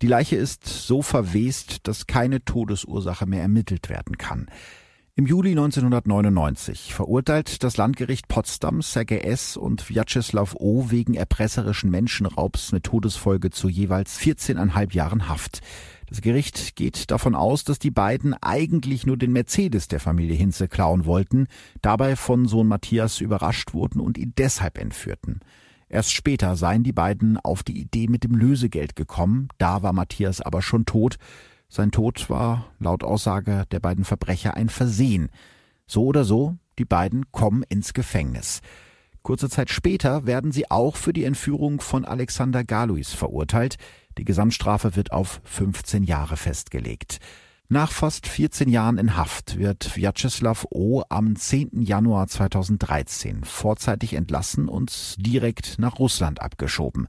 [0.00, 4.48] Die Leiche ist so verwest, dass keine Todesursache mehr ermittelt werden kann.
[5.18, 9.56] Im Juli 1999 verurteilt das Landgericht Potsdam Sergei S.
[9.56, 10.90] und Vyacheslav O.
[10.90, 15.60] wegen erpresserischen Menschenraubs mit Todesfolge zu jeweils 14,5 Jahren Haft.
[16.08, 20.68] Das Gericht geht davon aus, dass die beiden eigentlich nur den Mercedes der Familie Hinze
[20.68, 21.46] klauen wollten,
[21.82, 25.40] dabei von Sohn Matthias überrascht wurden und ihn deshalb entführten.
[25.90, 30.40] Erst später seien die beiden auf die Idee mit dem Lösegeld gekommen, da war Matthias
[30.40, 31.16] aber schon tot,
[31.68, 35.28] sein Tod war laut Aussage der beiden Verbrecher ein Versehen.
[35.86, 38.62] So oder so, die beiden kommen ins Gefängnis.
[39.22, 43.76] Kurze Zeit später werden sie auch für die Entführung von Alexander Galois verurteilt.
[44.18, 47.18] Die Gesamtstrafe wird auf 15 Jahre festgelegt.
[47.68, 51.02] Nach fast 14 Jahren in Haft wird Vyacheslav O.
[51.08, 51.82] am 10.
[51.82, 57.06] Januar 2013 vorzeitig entlassen und direkt nach Russland abgeschoben.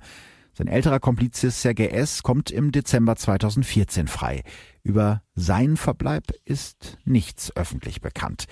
[0.54, 2.22] Sein älterer Komplize Sergei S.
[2.22, 4.44] kommt im Dezember 2014 frei.
[4.84, 8.46] Über seinen Verbleib ist nichts öffentlich bekannt.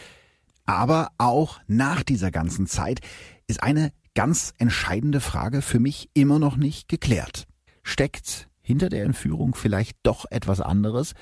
[0.66, 3.02] Aber auch nach dieser ganzen Zeit
[3.48, 7.48] ist eine ganz entscheidende Frage für mich immer noch nicht geklärt.
[7.84, 11.14] Steckt hinter der Entführung vielleicht doch etwas anderes?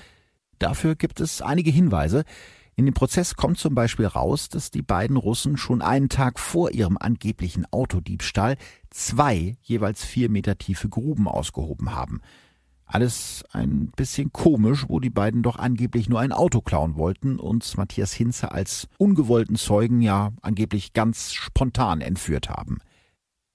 [0.57, 2.23] Dafür gibt es einige Hinweise.
[2.75, 6.71] In dem Prozess kommt zum Beispiel raus, dass die beiden Russen schon einen Tag vor
[6.71, 8.57] ihrem angeblichen Autodiebstahl
[8.89, 12.19] zwei jeweils vier Meter tiefe Gruben ausgehoben haben.
[12.87, 17.77] Alles ein bisschen komisch, wo die beiden doch angeblich nur ein Auto klauen wollten und
[17.77, 22.79] Matthias Hinze als ungewollten Zeugen ja angeblich ganz spontan entführt haben.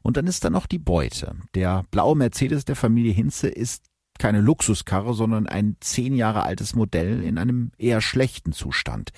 [0.03, 1.37] Und dann ist da noch die Beute.
[1.55, 3.85] Der blaue Mercedes der Familie Hinze ist
[4.19, 9.11] keine Luxuskarre, sondern ein zehn Jahre altes Modell in einem eher schlechten Zustand.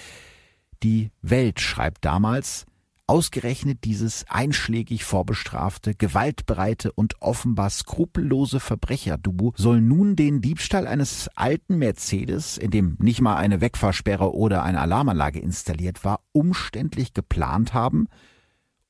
[0.83, 2.67] Die Welt schreibt damals,
[3.09, 11.77] Ausgerechnet dieses einschlägig vorbestrafte, gewaltbereite und offenbar skrupellose Verbrecherduo soll nun den Diebstahl eines alten
[11.77, 18.07] Mercedes, in dem nicht mal eine Wegfahrsperre oder eine Alarmanlage installiert war, umständlich geplant haben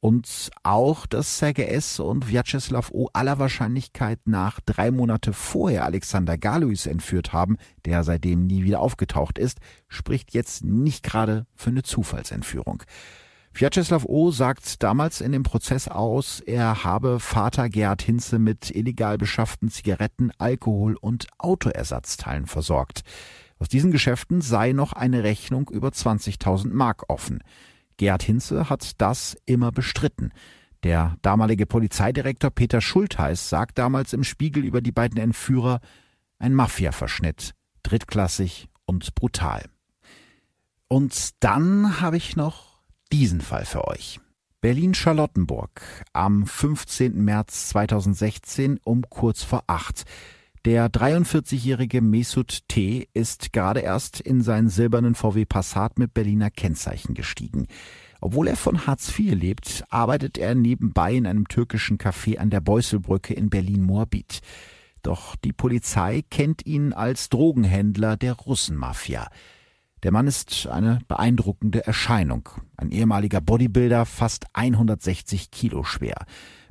[0.03, 2.01] und auch, dass Sergei S.
[2.01, 3.09] und Vyacheslav O.
[3.13, 9.39] aller Wahrscheinlichkeit nach drei Monate vorher Alexander Galois entführt haben, der seitdem nie wieder aufgetaucht
[9.39, 12.83] ist, spricht jetzt nicht gerade für eine Zufallsentführung.
[13.55, 14.33] Vyacheslav O.
[14.33, 20.33] sagt damals in dem Prozess aus, er habe Vater Gerhard Hinze mit illegal beschafften Zigaretten,
[20.37, 23.03] Alkohol und Autoersatzteilen versorgt.
[23.61, 27.39] Aus diesen Geschäften sei noch eine Rechnung über 20.000 Mark offen.
[27.97, 30.33] Gerhard Hinze hat das immer bestritten.
[30.83, 35.81] Der damalige Polizeidirektor Peter Schultheiß sagt damals im Spiegel über die beiden Entführer
[36.39, 39.65] ein Mafia-Verschnitt, drittklassig und brutal.
[40.89, 42.81] Und dann habe ich noch
[43.13, 44.21] diesen Fall für euch.
[44.61, 47.25] Berlin-Charlottenburg am 15.
[47.25, 50.05] März 2016 um kurz vor acht.
[50.65, 53.09] Der 43-jährige Mesut T.
[53.15, 57.67] ist gerade erst in seinen silbernen VW Passat mit Berliner Kennzeichen gestiegen.
[58.21, 62.61] Obwohl er von Hartz IV lebt, arbeitet er nebenbei in einem türkischen Café an der
[62.61, 64.39] Beuselbrücke in Berlin-Moabit.
[65.03, 69.27] Doch die Polizei kennt ihn als Drogenhändler der Russenmafia.
[70.05, 72.49] Der Mann ist eine beeindruckende Erscheinung.
[72.77, 76.25] Ein ehemaliger Bodybuilder, fast 160 Kilo schwer.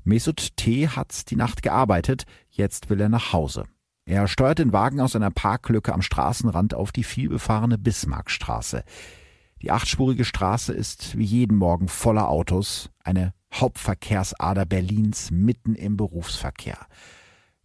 [0.06, 0.88] Mesut T.
[0.88, 3.66] hat die Nacht gearbeitet, jetzt will er nach Hause.
[4.06, 8.84] Er steuert den Wagen aus einer Parklücke am Straßenrand auf die vielbefahrene Bismarckstraße.
[9.62, 16.78] Die achtspurige Straße ist wie jeden Morgen voller Autos, eine Hauptverkehrsader Berlins mitten im Berufsverkehr.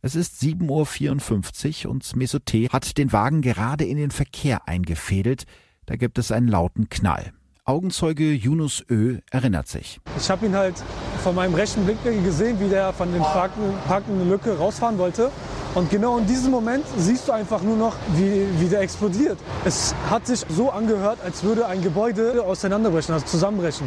[0.02, 5.44] Es ist 7.54 Uhr und Mesoté hat den Wagen gerade in den Verkehr eingefädelt.
[5.86, 7.32] Da gibt es einen lauten Knall.
[7.64, 10.00] Augenzeuge Yunus Ö erinnert sich.
[10.16, 10.76] Ich habe ihn halt
[11.24, 15.32] von meinem rechten Blickwinkel gesehen, wie der von den parkenden Lücke rausfahren wollte.
[15.76, 19.38] Und genau in diesem Moment siehst du einfach nur noch, wie, wie der explodiert.
[19.66, 23.86] Es hat sich so angehört, als würde ein Gebäude auseinanderbrechen, also zusammenbrechen.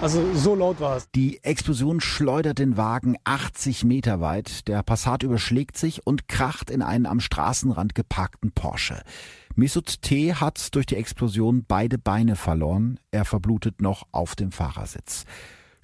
[0.00, 1.10] Also so laut war es.
[1.14, 4.66] Die Explosion schleudert den Wagen 80 Meter weit.
[4.68, 9.02] Der Passat überschlägt sich und kracht in einen am Straßenrand geparkten Porsche.
[9.54, 10.32] Mesut T.
[10.32, 12.98] hat durch die Explosion beide Beine verloren.
[13.10, 15.26] Er verblutet noch auf dem Fahrersitz.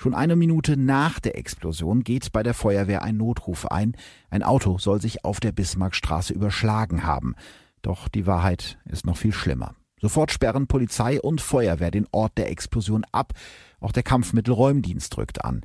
[0.01, 3.97] Schon eine Minute nach der Explosion geht bei der Feuerwehr ein Notruf ein.
[4.31, 7.35] Ein Auto soll sich auf der Bismarckstraße überschlagen haben.
[7.83, 9.75] Doch die Wahrheit ist noch viel schlimmer.
[10.01, 13.33] Sofort sperren Polizei und Feuerwehr den Ort der Explosion ab.
[13.81, 15.63] Auch der Kampfmittelräumdienst drückt an.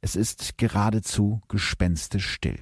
[0.00, 2.60] Es ist geradezu gespenstisch still.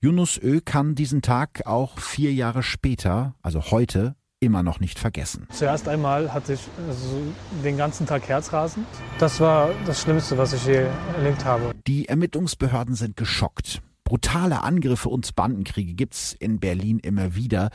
[0.00, 5.46] Yunus Ö kann diesen Tag auch vier Jahre später, also heute, immer noch nicht vergessen.
[5.50, 7.22] Zuerst einmal hatte ich also
[7.62, 8.86] den ganzen Tag Herzrasen.
[9.18, 11.72] Das war das Schlimmste, was ich je erlebt habe.
[11.86, 13.82] Die Ermittlungsbehörden sind geschockt.
[14.04, 17.70] Brutale Angriffe und Bandenkriege gibt's in Berlin immer wieder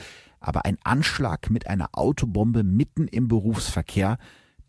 [0.45, 4.17] aber ein Anschlag mit einer Autobombe mitten im Berufsverkehr,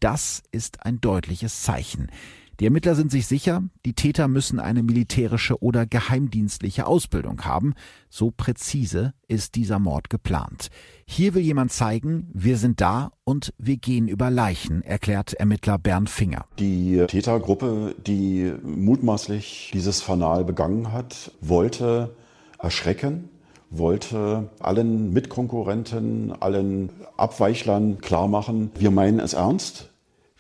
[0.01, 2.11] das ist ein deutliches Zeichen.
[2.59, 7.75] Die Ermittler sind sich sicher, die Täter müssen eine militärische oder geheimdienstliche Ausbildung haben.
[8.09, 10.69] So präzise ist dieser Mord geplant.
[11.07, 16.09] Hier will jemand zeigen, wir sind da und wir gehen über Leichen, erklärt Ermittler Bernd
[16.09, 16.47] Finger.
[16.59, 22.17] Die Tätergruppe, die mutmaßlich dieses Fanal begangen hat, wollte
[22.59, 23.29] erschrecken,
[23.69, 26.89] wollte allen Mitkonkurrenten, allen
[27.19, 29.91] Abweichlern klar machen, wir meinen es ernst.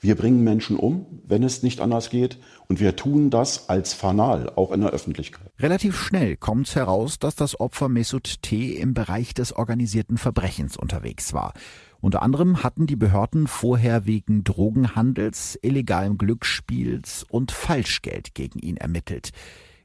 [0.01, 4.53] Wir bringen Menschen um, wenn es nicht anders geht, und wir tun das als Fanal,
[4.55, 5.51] auch in der Öffentlichkeit.
[5.59, 8.73] Relativ schnell kommt heraus, dass das Opfer Mesut T.
[8.73, 11.55] im Bereich des organisierten Verbrechens unterwegs war.
[12.01, 19.31] Unter anderem hatten die Behörden vorher wegen Drogenhandels, illegalem Glücksspiels und Falschgeld gegen ihn ermittelt.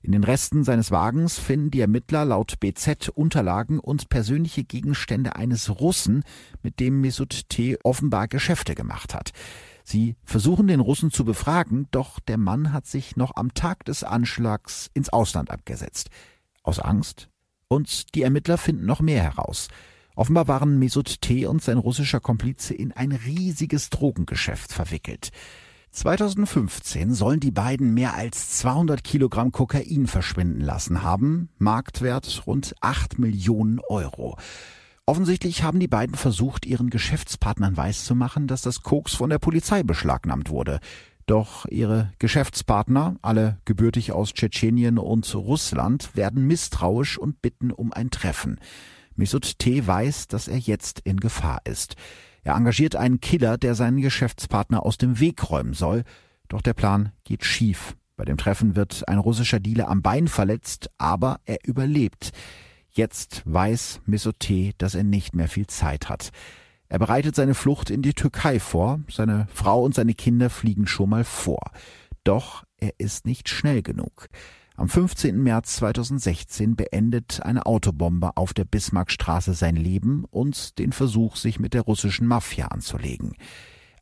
[0.03, 5.79] In den Resten seines Wagens finden die Ermittler laut BZ Unterlagen und persönliche Gegenstände eines
[5.79, 6.23] Russen,
[6.63, 7.77] mit dem Mesut T.
[7.83, 9.31] offenbar Geschäfte gemacht hat.
[9.83, 14.03] Sie versuchen den Russen zu befragen, doch der Mann hat sich noch am Tag des
[14.03, 16.09] Anschlags ins Ausland abgesetzt.
[16.63, 17.29] Aus Angst?
[17.67, 19.69] Und die Ermittler finden noch mehr heraus.
[20.15, 21.45] Offenbar waren Mesut T.
[21.45, 25.31] und sein russischer Komplize in ein riesiges Drogengeschäft verwickelt.
[25.91, 33.19] 2015 sollen die beiden mehr als 200 Kilogramm Kokain verschwinden lassen haben, Marktwert rund 8
[33.19, 34.37] Millionen Euro.
[35.11, 40.49] Offensichtlich haben die beiden versucht, ihren Geschäftspartnern weiszumachen, dass das Koks von der Polizei beschlagnahmt
[40.49, 40.79] wurde.
[41.25, 48.09] Doch ihre Geschäftspartner, alle gebürtig aus Tschetschenien und Russland, werden misstrauisch und bitten um ein
[48.09, 48.57] Treffen.
[49.17, 49.85] Mesut T.
[49.85, 51.97] weiß, dass er jetzt in Gefahr ist.
[52.43, 56.05] Er engagiert einen Killer, der seinen Geschäftspartner aus dem Weg räumen soll.
[56.47, 57.97] Doch der Plan geht schief.
[58.15, 62.31] Bei dem Treffen wird ein russischer Dealer am Bein verletzt, aber er überlebt.
[62.93, 64.35] Jetzt weiß Mesut
[64.77, 66.31] dass er nicht mehr viel Zeit hat.
[66.89, 71.09] Er bereitet seine Flucht in die Türkei vor, seine Frau und seine Kinder fliegen schon
[71.09, 71.71] mal vor.
[72.25, 74.27] Doch er ist nicht schnell genug.
[74.75, 75.41] Am 15.
[75.41, 81.73] März 2016 beendet eine Autobombe auf der Bismarckstraße sein Leben und den Versuch, sich mit
[81.73, 83.35] der russischen Mafia anzulegen.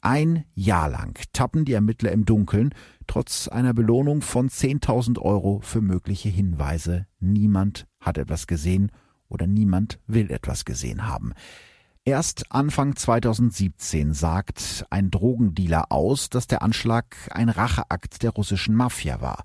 [0.02, 2.74] Ein Jahr lang tappen die Ermittler im Dunkeln,
[3.06, 7.06] trotz einer Belohnung von 10.000 Euro für mögliche Hinweise.
[7.20, 8.94] Niemand hat etwas gesehen
[9.28, 11.34] oder niemand will etwas gesehen haben.
[12.06, 19.20] Erst Anfang 2017 sagt ein Drogendealer aus, dass der Anschlag ein Racheakt der russischen Mafia
[19.20, 19.44] war.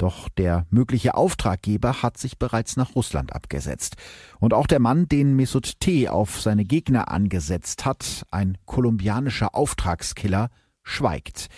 [0.00, 3.96] Doch der mögliche Auftraggeber hat sich bereits nach Russland abgesetzt.
[4.38, 6.08] Und auch der Mann, den Mesut T.
[6.08, 10.48] auf seine Gegner angesetzt hat, ein kolumbianischer Auftragskiller,
[10.82, 11.48] schweigt.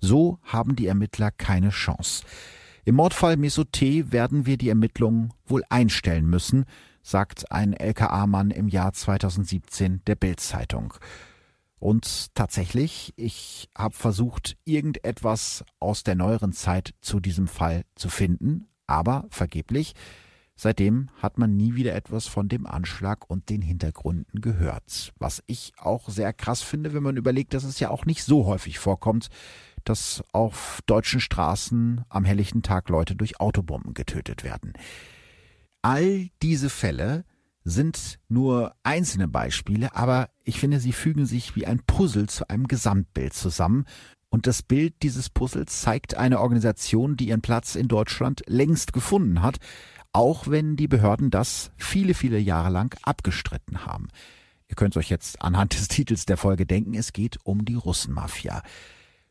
[0.00, 2.24] So haben die Ermittler keine Chance.
[2.86, 4.12] Im Mordfall Mesut T.
[4.12, 6.64] werden wir die Ermittlungen wohl einstellen müssen,
[7.02, 10.94] sagt ein LKA-Mann im Jahr 2017 der Bild-Zeitung.
[11.78, 18.68] Und tatsächlich, ich habe versucht, irgendetwas aus der neueren Zeit zu diesem Fall zu finden,
[18.86, 19.94] aber vergeblich.
[20.60, 25.12] Seitdem hat man nie wieder etwas von dem Anschlag und den Hintergründen gehört.
[25.16, 28.44] Was ich auch sehr krass finde, wenn man überlegt, dass es ja auch nicht so
[28.44, 29.28] häufig vorkommt,
[29.84, 34.72] dass auf deutschen Straßen am helllichten Tag Leute durch Autobomben getötet werden.
[35.80, 37.24] All diese Fälle
[37.68, 42.66] sind nur einzelne Beispiele, aber ich finde, sie fügen sich wie ein Puzzle zu einem
[42.66, 43.84] Gesamtbild zusammen.
[44.30, 49.42] Und das Bild dieses Puzzles zeigt eine Organisation, die ihren Platz in Deutschland längst gefunden
[49.42, 49.58] hat,
[50.12, 54.08] auch wenn die Behörden das viele, viele Jahre lang abgestritten haben.
[54.68, 58.62] Ihr könnt euch jetzt anhand des Titels der Folge denken, es geht um die Russenmafia.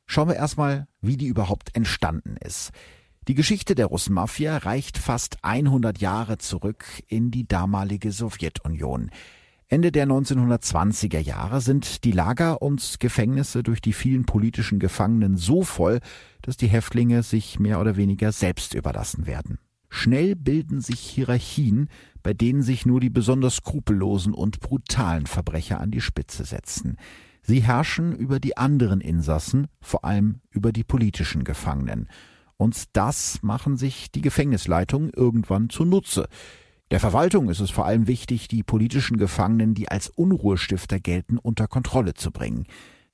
[0.05, 2.71] Schauen wir erstmal, wie die überhaupt entstanden ist.
[3.27, 9.11] Die Geschichte der Russenmafia reicht fast 100 Jahre zurück in die damalige Sowjetunion.
[9.67, 15.63] Ende der 1920er Jahre sind die Lager und Gefängnisse durch die vielen politischen Gefangenen so
[15.63, 15.99] voll,
[16.41, 19.59] dass die Häftlinge sich mehr oder weniger selbst überlassen werden.
[19.89, 21.89] Schnell bilden sich Hierarchien,
[22.23, 26.95] bei denen sich nur die besonders skrupellosen und brutalen Verbrecher an die Spitze setzen.
[27.41, 32.07] Sie herrschen über die anderen Insassen, vor allem über die politischen Gefangenen.
[32.57, 36.27] Und das machen sich die Gefängnisleitungen irgendwann zunutze.
[36.89, 41.67] Der Verwaltung ist es vor allem wichtig, die politischen Gefangenen, die als Unruhestifter gelten, unter
[41.67, 42.65] Kontrolle zu bringen.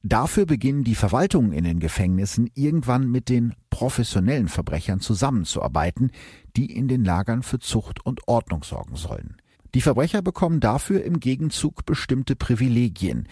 [0.03, 6.11] Dafür beginnen die Verwaltungen in den Gefängnissen irgendwann mit den professionellen Verbrechern zusammenzuarbeiten,
[6.57, 9.37] die in den Lagern für Zucht und Ordnung sorgen sollen.
[9.73, 13.27] Die Verbrecher bekommen dafür im Gegenzug bestimmte Privilegien.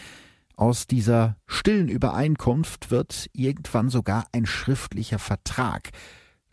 [0.62, 5.90] Aus dieser stillen Übereinkunft wird irgendwann sogar ein schriftlicher Vertrag.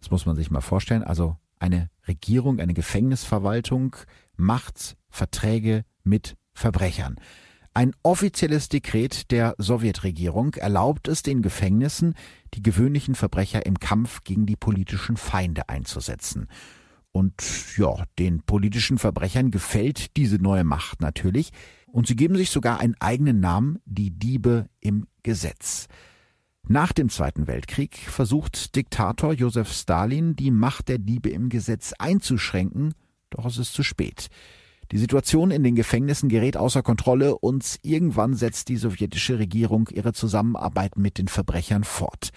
[0.01, 1.03] Das muss man sich mal vorstellen.
[1.03, 3.97] Also eine Regierung, eine Gefängnisverwaltung
[4.35, 7.17] macht Verträge mit Verbrechern.
[7.75, 12.15] Ein offizielles Dekret der Sowjetregierung erlaubt es den Gefängnissen,
[12.55, 16.49] die gewöhnlichen Verbrecher im Kampf gegen die politischen Feinde einzusetzen.
[17.13, 17.45] Und
[17.77, 21.51] ja, den politischen Verbrechern gefällt diese neue Macht natürlich.
[21.93, 25.89] Und sie geben sich sogar einen eigenen Namen, die Diebe im Gesetz.
[26.67, 32.95] Nach dem Zweiten Weltkrieg versucht Diktator Josef Stalin, die Macht der Diebe im Gesetz einzuschränken,
[33.31, 34.29] doch es ist zu spät.
[34.91, 40.13] Die Situation in den Gefängnissen gerät außer Kontrolle und irgendwann setzt die sowjetische Regierung ihre
[40.13, 42.31] Zusammenarbeit mit den Verbrechern fort.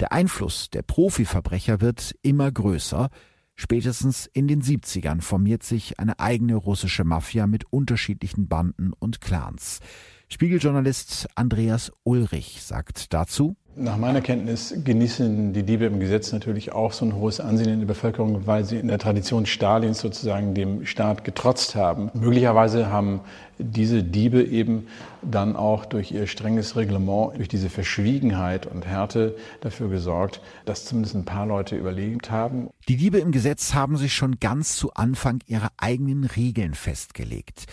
[0.00, 3.08] Der Einfluss der Profiverbrecher wird immer größer,
[3.56, 9.80] Spätestens in den 70ern formiert sich eine eigene russische Mafia mit unterschiedlichen Banden und Clans.
[10.28, 16.94] Spiegeljournalist Andreas Ulrich sagt dazu, Nach meiner Kenntnis genießen die Diebe im Gesetz natürlich auch
[16.94, 20.86] so ein hohes Ansehen in der Bevölkerung, weil sie in der Tradition Stalins sozusagen dem
[20.86, 22.10] Staat getrotzt haben.
[22.14, 23.20] Möglicherweise haben
[23.58, 24.86] diese Diebe eben
[25.20, 31.14] dann auch durch ihr strenges Reglement, durch diese Verschwiegenheit und Härte dafür gesorgt, dass zumindest
[31.14, 32.70] ein paar Leute überlebt haben.
[32.88, 37.66] Die Diebe im Gesetz haben sich schon ganz zu Anfang ihre eigenen Regeln festgelegt.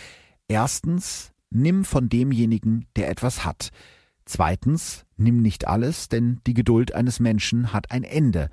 [0.48, 3.70] Erstens, nimm von demjenigen, der etwas hat.
[4.26, 8.50] Zweitens, nimm nicht alles, denn die Geduld eines Menschen hat ein Ende.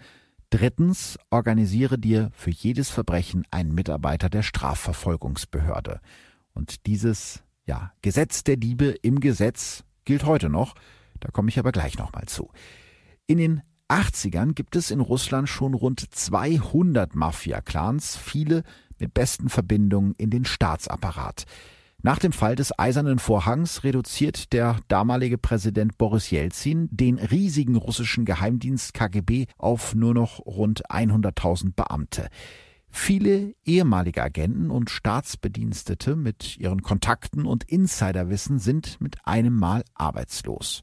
[0.49, 6.01] Drittens, organisiere dir für jedes Verbrechen einen Mitarbeiter der Strafverfolgungsbehörde.
[6.53, 10.75] Und dieses, ja, Gesetz der Diebe im Gesetz gilt heute noch,
[11.21, 12.51] da komme ich aber gleich nochmal zu.
[13.27, 18.63] In den 80ern gibt es in Russland schon rund 200 Mafia-Clans, viele
[18.99, 21.45] mit besten Verbindungen in den Staatsapparat.
[22.03, 28.25] Nach dem Fall des Eisernen Vorhangs reduziert der damalige Präsident Boris Jelzin den riesigen russischen
[28.25, 32.29] Geheimdienst KGB auf nur noch rund 100.000 Beamte.
[32.89, 40.81] Viele ehemalige Agenten und Staatsbedienstete mit ihren Kontakten und Insiderwissen sind mit einem Mal arbeitslos.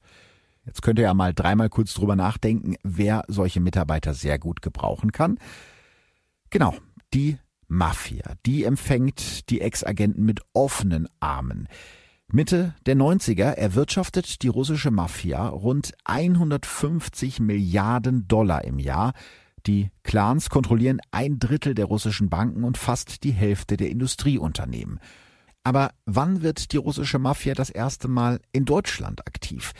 [0.64, 5.10] Jetzt könnt ihr ja mal dreimal kurz drüber nachdenken, wer solche Mitarbeiter sehr gut gebrauchen
[5.10, 5.38] kann.
[6.50, 6.76] Genau,
[7.12, 7.38] die
[7.68, 8.34] Mafia.
[8.44, 11.68] Die empfängt die Ex-Agenten mit offenen Armen.
[12.30, 19.12] Mitte der 90er erwirtschaftet die russische Mafia rund 150 Milliarden Dollar im Jahr.
[19.66, 25.00] Die Clans kontrollieren ein Drittel der russischen Banken und fast die Hälfte der Industrieunternehmen.
[25.64, 29.72] Aber wann wird die russische Mafia das erste Mal in Deutschland aktiv?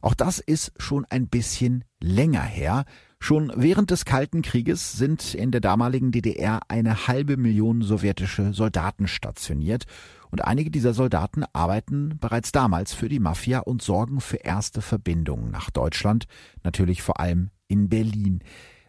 [0.00, 2.84] Auch das ist schon ein bisschen länger her.
[3.22, 9.06] Schon während des Kalten Krieges sind in der damaligen DDR eine halbe Million sowjetische Soldaten
[9.06, 9.84] stationiert
[10.32, 15.52] und einige dieser Soldaten arbeiten bereits damals für die Mafia und sorgen für erste Verbindungen
[15.52, 16.24] nach Deutschland,
[16.64, 18.42] natürlich vor allem in Berlin.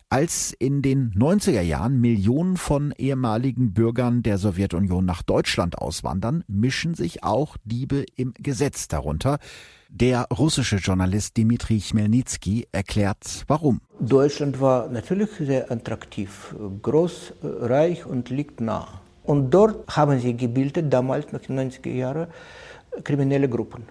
[0.10, 6.96] Als in den 90er Jahren Millionen von ehemaligen Bürgern der Sowjetunion nach Deutschland auswandern, mischen
[6.96, 9.38] sich auch Diebe im Gesetz darunter.
[9.96, 13.80] Der russische Journalist Dmitri Chmelnytsky erklärt, warum.
[14.00, 18.88] Deutschland war natürlich sehr attraktiv, groß, reich und liegt nah.
[19.24, 22.26] Und dort haben sie gebildet, damals nach den 90er Jahren,
[23.04, 23.84] kriminelle Gruppen.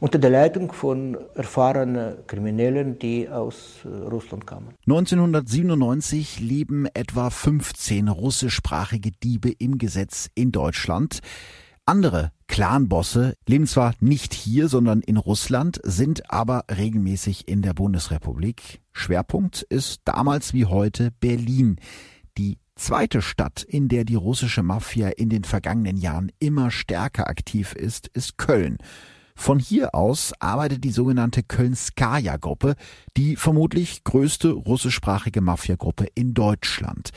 [0.00, 4.74] Unter der Leitung von erfahrenen Kriminellen, die aus äh, Russland kamen.
[4.88, 11.20] 1997 leben etwa 15 russischsprachige Diebe im Gesetz in Deutschland.
[11.86, 18.80] Andere Clanbosse leben zwar nicht hier, sondern in Russland, sind aber regelmäßig in der Bundesrepublik.
[18.92, 21.76] Schwerpunkt ist damals wie heute Berlin.
[22.38, 27.72] Die zweite Stadt, in der die russische Mafia in den vergangenen Jahren immer stärker aktiv
[27.74, 28.78] ist, ist Köln.
[29.36, 32.76] Von hier aus arbeitet die sogenannte Köln-Skaja-Gruppe,
[33.16, 37.10] die vermutlich größte russischsprachige Mafiagruppe in Deutschland.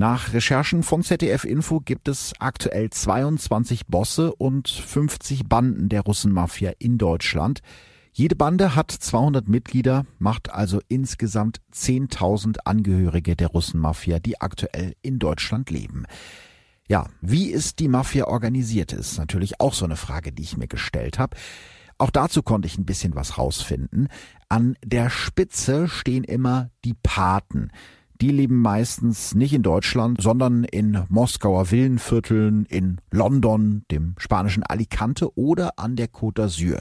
[0.00, 6.72] Nach Recherchen von ZDF Info gibt es aktuell 22 Bosse und 50 Banden der Russenmafia
[6.78, 7.60] in Deutschland.
[8.14, 15.18] Jede Bande hat 200 Mitglieder, macht also insgesamt 10.000 Angehörige der Russenmafia, die aktuell in
[15.18, 16.06] Deutschland leben.
[16.88, 20.66] Ja, wie ist die Mafia organisiert, ist natürlich auch so eine Frage, die ich mir
[20.66, 21.36] gestellt habe.
[21.98, 24.08] Auch dazu konnte ich ein bisschen was rausfinden.
[24.48, 27.70] An der Spitze stehen immer die Paten
[28.20, 35.36] die leben meistens nicht in Deutschland, sondern in Moskauer Villenvierteln, in London, dem spanischen Alicante
[35.38, 36.80] oder an der Côte d'Azur.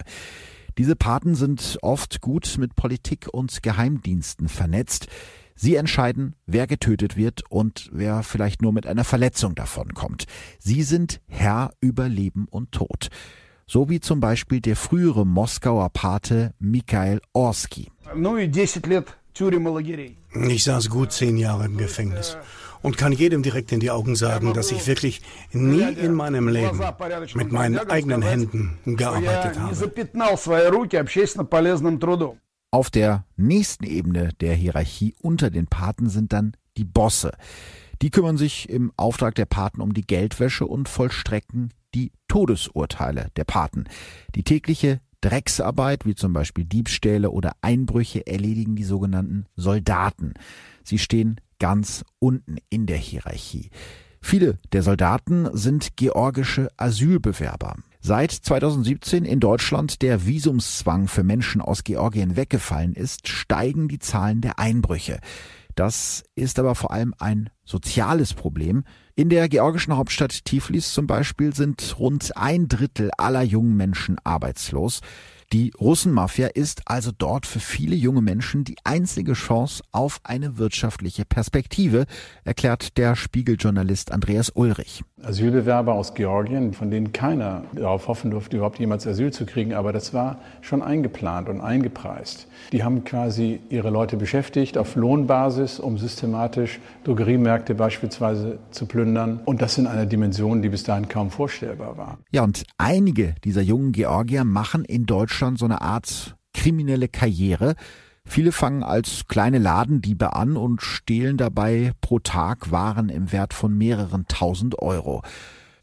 [0.78, 5.08] Diese Paten sind oft gut mit Politik und Geheimdiensten vernetzt.
[5.56, 10.26] Sie entscheiden, wer getötet wird und wer vielleicht nur mit einer Verletzung davonkommt.
[10.58, 13.10] Sie sind Herr über Leben und Tod.
[13.68, 17.92] So wie zum Beispiel der frühere Moskauer Pate Mikhail Orski.
[20.34, 22.38] Ich saß gut zehn Jahre im Gefängnis
[22.82, 25.22] und kann jedem direkt in die Augen sagen, dass ich wirklich
[25.52, 26.82] nie in meinem Leben
[27.36, 29.76] mit meinen eigenen Händen gearbeitet habe.
[32.72, 37.32] Auf der nächsten Ebene der Hierarchie unter den Paten sind dann die Bosse.
[38.02, 43.44] Die kümmern sich im Auftrag der Paten um die Geldwäsche und vollstrecken die Todesurteile der
[43.44, 43.86] Paten.
[44.36, 50.34] Die tägliche Drecksarbeit, wie zum Beispiel Diebstähle oder Einbrüche, erledigen die sogenannten Soldaten.
[50.84, 53.70] Sie stehen ganz unten in der Hierarchie.
[54.22, 57.76] Viele der Soldaten sind georgische Asylbewerber.
[58.02, 64.42] Seit 2017 in Deutschland der Visumszwang für Menschen aus Georgien weggefallen ist, steigen die Zahlen
[64.42, 65.20] der Einbrüche.
[65.80, 68.84] Das ist aber vor allem ein soziales Problem.
[69.16, 75.00] In der georgischen Hauptstadt Tiflis zum Beispiel sind rund ein Drittel aller jungen Menschen arbeitslos.
[75.52, 81.26] Die Russenmafia ist also dort für viele junge Menschen die einzige Chance auf eine wirtschaftliche
[81.26, 82.06] Perspektive,
[82.44, 85.04] erklärt der Spiegeljournalist Andreas Ulrich.
[85.24, 89.92] Asylbewerber aus Georgien, von denen keiner darauf hoffen durfte, überhaupt jemals Asyl zu kriegen, aber
[89.92, 92.46] das war schon eingeplant und eingepreist.
[92.72, 99.42] Die haben quasi ihre Leute beschäftigt auf Lohnbasis, um systematisch Drogeriemärkte beispielsweise zu plündern.
[99.46, 102.20] Und das in einer Dimension, die bis dahin kaum vorstellbar war.
[102.32, 107.76] Ja, und einige dieser jungen Georgier machen in Deutschland Deutschland so eine Art kriminelle Karriere.
[108.26, 113.78] Viele fangen als kleine Ladendiebe an und stehlen dabei pro Tag Waren im Wert von
[113.78, 115.24] mehreren tausend Euro.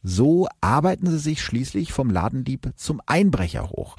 [0.03, 3.97] So arbeiten sie sich schließlich vom Ladendieb zum Einbrecher hoch.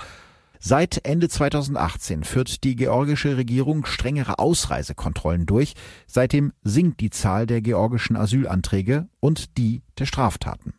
[0.59, 5.73] Seit Ende 2018 führt die georgische Regierung strengere Ausreisekontrollen durch.
[6.05, 10.75] Seitdem sinkt die Zahl der georgischen Asylanträge und die der Straftaten.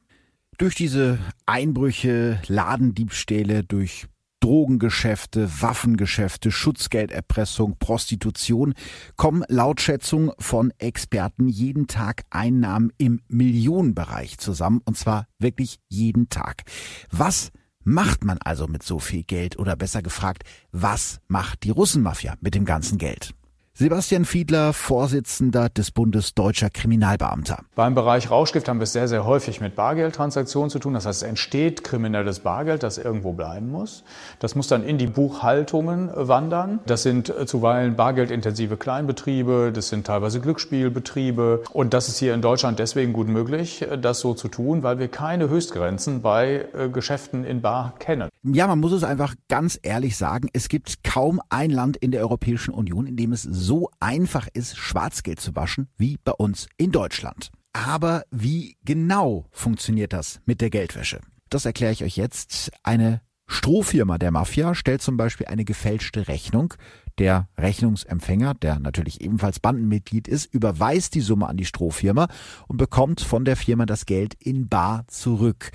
[0.56, 4.06] Durch diese Einbrüche, Ladendiebstähle, durch
[4.41, 8.74] Drogengeschäfte, Waffengeschäfte, Schutzgelderpressung, Prostitution
[9.16, 16.28] kommen laut Schätzung von Experten jeden Tag Einnahmen im Millionenbereich zusammen und zwar wirklich jeden
[16.28, 16.62] Tag.
[17.11, 17.51] Was
[17.84, 22.55] macht man also mit so viel Geld oder besser gefragt, was macht die Russenmafia mit
[22.55, 23.34] dem ganzen Geld?
[23.80, 27.60] Sebastian Fiedler, Vorsitzender des Bundes Deutscher Kriminalbeamter.
[27.76, 30.94] Beim Bereich Rauschgift haben wir es sehr, sehr häufig mit Bargeldtransaktionen zu tun.
[30.94, 34.02] Das heißt, es entsteht kriminelles Bargeld, das irgendwo bleiben muss.
[34.40, 36.80] Das muss dann in die Buchhaltungen wandern.
[36.86, 41.62] Das sind zuweilen bargeldintensive Kleinbetriebe, das sind teilweise Glücksspielbetriebe.
[41.72, 45.06] Und das ist hier in Deutschland deswegen gut möglich, das so zu tun, weil wir
[45.06, 48.28] keine Höchstgrenzen bei äh, Geschäften in Bar kennen.
[48.42, 52.22] Ja, man muss es einfach ganz ehrlich sagen, es gibt kaum ein Land in der
[52.22, 53.67] Europäischen Union, in dem es so
[54.00, 57.50] einfach ist, Schwarzgeld zu waschen wie bei uns in Deutschland.
[57.72, 61.20] Aber wie genau funktioniert das mit der Geldwäsche?
[61.50, 62.70] Das erkläre ich euch jetzt.
[62.82, 66.74] Eine Strohfirma der Mafia stellt zum Beispiel eine gefälschte Rechnung.
[67.18, 72.28] Der Rechnungsempfänger, der natürlich ebenfalls Bandenmitglied ist, überweist die Summe an die Strohfirma
[72.68, 75.72] und bekommt von der Firma das Geld in bar zurück.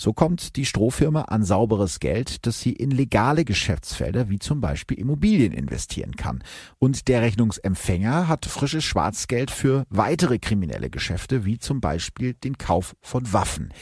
[0.00, 4.98] So kommt die Strohfirma an sauberes Geld, das sie in legale Geschäftsfelder wie zum Beispiel
[4.98, 6.42] Immobilien investieren kann.
[6.78, 12.96] Und der Rechnungsempfänger hat frisches Schwarzgeld für weitere kriminelle Geschäfte wie zum Beispiel den Kauf
[13.02, 13.74] von Waffen.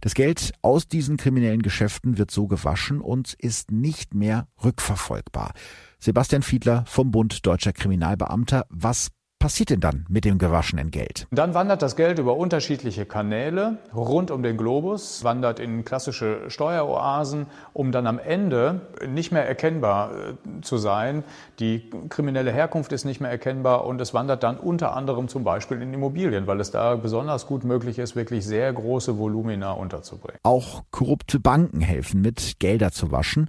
[0.00, 5.54] Das Geld aus diesen kriminellen Geschäften wird so gewaschen und ist nicht mehr rückverfolgbar.
[5.98, 11.26] Sebastian Fiedler vom Bund Deutscher Kriminalbeamter, was passiert denn dann mit dem gewaschenen Geld?
[11.30, 17.46] Dann wandert das Geld über unterschiedliche Kanäle rund um den Globus, wandert in klassische Steueroasen,
[17.72, 21.24] um dann am Ende nicht mehr erkennbar äh, zu sein.
[21.60, 25.80] Die kriminelle Herkunft ist nicht mehr erkennbar und es wandert dann unter anderem zum Beispiel
[25.82, 30.38] in Immobilien, weil es da besonders gut möglich ist, wirklich sehr große Volumina unterzubringen.
[30.42, 33.48] Auch korrupte Banken helfen mit, Gelder zu waschen.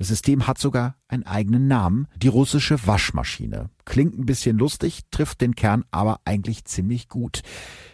[0.00, 3.68] Das System hat sogar einen eigenen Namen, die russische Waschmaschine.
[3.84, 7.42] Klingt ein bisschen lustig, trifft den Kern aber eigentlich ziemlich gut.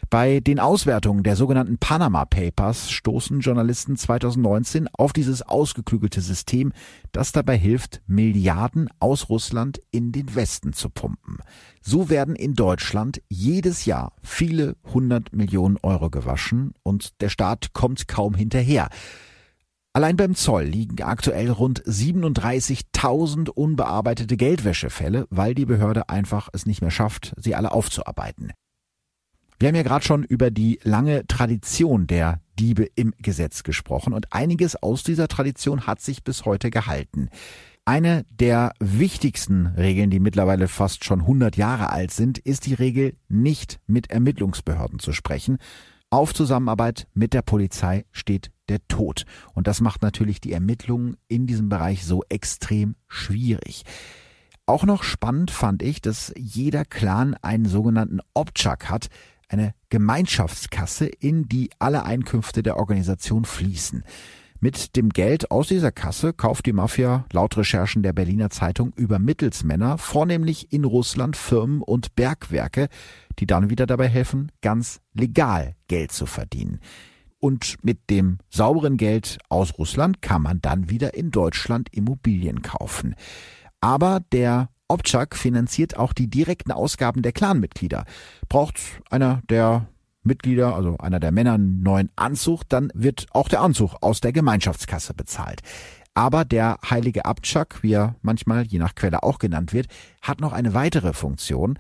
[0.09, 6.73] Bei den Auswertungen der sogenannten Panama Papers stoßen Journalisten 2019 auf dieses ausgeklügelte System,
[7.11, 11.39] das dabei hilft, Milliarden aus Russland in den Westen zu pumpen.
[11.81, 18.07] So werden in Deutschland jedes Jahr viele hundert Millionen Euro gewaschen und der Staat kommt
[18.07, 18.91] kaum hinterher.
[19.97, 26.83] Allein beim Zoll liegen aktuell rund 37.000 unbearbeitete Geldwäschefälle, weil die Behörde einfach es nicht
[26.83, 28.53] mehr schafft, sie alle aufzuarbeiten.
[29.59, 34.35] Wir haben ja gerade schon über die lange Tradition der Diebe im Gesetz gesprochen und
[34.35, 37.31] einiges aus dieser Tradition hat sich bis heute gehalten.
[37.87, 43.17] Eine der wichtigsten Regeln, die mittlerweile fast schon 100 Jahre alt sind, ist die Regel,
[43.31, 45.57] nicht mit Ermittlungsbehörden zu sprechen.
[46.11, 49.25] Auf Zusammenarbeit mit der Polizei steht der Tod.
[49.55, 53.83] Und das macht natürlich die Ermittlungen in diesem Bereich so extrem schwierig.
[54.67, 59.09] Auch noch spannend fand ich, dass jeder Clan einen sogenannten Obchak hat,
[59.49, 64.05] eine Gemeinschaftskasse, in die alle Einkünfte der Organisation fließen.
[64.59, 69.19] Mit dem Geld aus dieser Kasse kauft die Mafia laut Recherchen der Berliner Zeitung über
[69.19, 72.89] Mittelsmänner vornehmlich in Russland Firmen und Bergwerke,
[73.39, 76.81] die dann wieder dabei helfen, ganz legal Geld zu verdienen.
[77.39, 83.15] Und mit dem sauberen Geld aus Russland kann man dann wieder in Deutschland Immobilien kaufen.
[83.81, 88.05] Aber der Obchak finanziert auch die direkten Ausgaben der Clanmitglieder.
[88.49, 88.81] Braucht
[89.11, 89.89] einer der
[90.23, 94.33] Mitglieder, also einer der Männer, einen neuen Anzug, dann wird auch der Anzug aus der
[94.33, 95.61] Gemeinschaftskasse bezahlt.
[96.15, 99.87] Aber der heilige Abtschak, wie er manchmal je nach Quelle auch genannt wird,
[100.23, 101.79] hat noch eine weitere Funktion.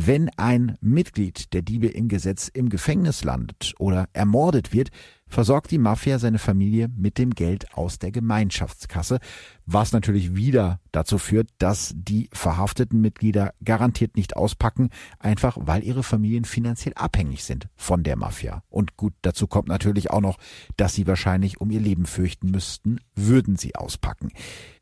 [0.00, 4.90] Wenn ein Mitglied der Diebe im Gesetz im Gefängnis landet oder ermordet wird,
[5.28, 9.18] versorgt die Mafia seine Familie mit dem Geld aus der Gemeinschaftskasse,
[9.66, 16.02] was natürlich wieder dazu führt, dass die verhafteten Mitglieder garantiert nicht auspacken, einfach weil ihre
[16.02, 18.62] Familien finanziell abhängig sind von der Mafia.
[18.70, 20.38] Und gut, dazu kommt natürlich auch noch,
[20.76, 24.32] dass sie wahrscheinlich um ihr Leben fürchten müssten, würden sie auspacken.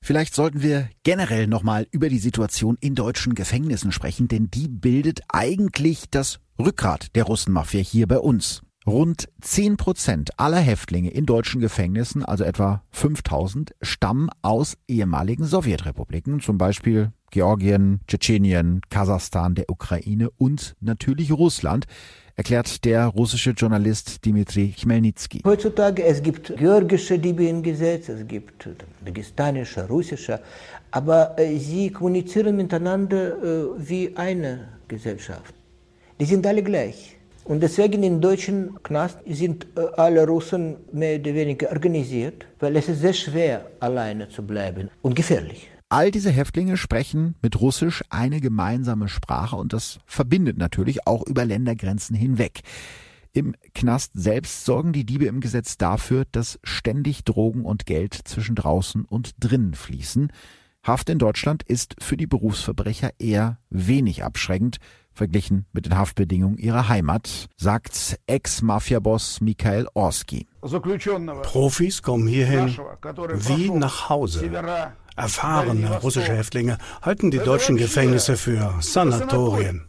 [0.01, 5.23] Vielleicht sollten wir generell nochmal über die Situation in deutschen Gefängnissen sprechen, denn die bildet
[5.29, 8.63] eigentlich das Rückgrat der Russenmafia hier bei uns.
[8.87, 16.39] Rund 10 Prozent aller Häftlinge in deutschen Gefängnissen, also etwa 5000, stammen aus ehemaligen Sowjetrepubliken,
[16.39, 21.87] zum Beispiel Georgien, Tschetschenien, Kasachstan, der Ukraine und natürlich Russland,
[22.37, 25.41] erklärt der russische Journalist Dimitri Chmelnytsky.
[25.45, 28.69] Heutzutage es gibt georgische Gesetz, es gibt
[29.05, 30.41] dagestanische, russische,
[30.93, 35.55] aber äh, sie kommunizieren miteinander äh, wie eine Gesellschaft.
[36.21, 37.16] Die sind alle gleich.
[37.47, 42.89] Und deswegen im deutschen Knast sind äh, alle Russen mehr oder weniger organisiert, weil es
[42.89, 45.71] ist sehr schwer, alleine zu bleiben und gefährlich.
[45.89, 51.45] All diese Häftlinge sprechen mit Russisch eine gemeinsame Sprache und das verbindet natürlich auch über
[51.45, 52.63] Ländergrenzen hinweg.
[53.33, 58.57] Im Knast selbst sorgen die Diebe im Gesetz dafür, dass ständig Drogen und Geld zwischen
[58.57, 60.33] draußen und drinnen fließen.
[60.83, 64.79] Haft in Deutschland ist für die Berufsverbrecher eher wenig abschreckend,
[65.17, 70.47] verglichen mit den Haftbedingungen ihrer Heimat, sagt Ex-Mafia-Boss Mikhail Orski.
[71.43, 72.77] Profis kommen hierhin
[73.35, 74.51] wie nach Hause.
[75.17, 79.87] Erfahrene russische Häftlinge halten die deutschen Gefängnisse für Sanatorien.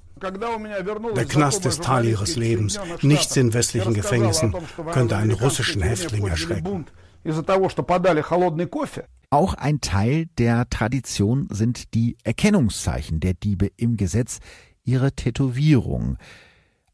[1.16, 2.80] Der Knast ist Teil ihres Lebens.
[3.02, 4.56] Nichts in westlichen Gefängnissen
[4.92, 6.86] könnte einen russischen Häftling erschrecken.
[9.30, 14.40] Auch ein Teil der Tradition sind die Erkennungszeichen der Diebe im Gesetz,
[14.88, 16.18] ihre Tätowierung.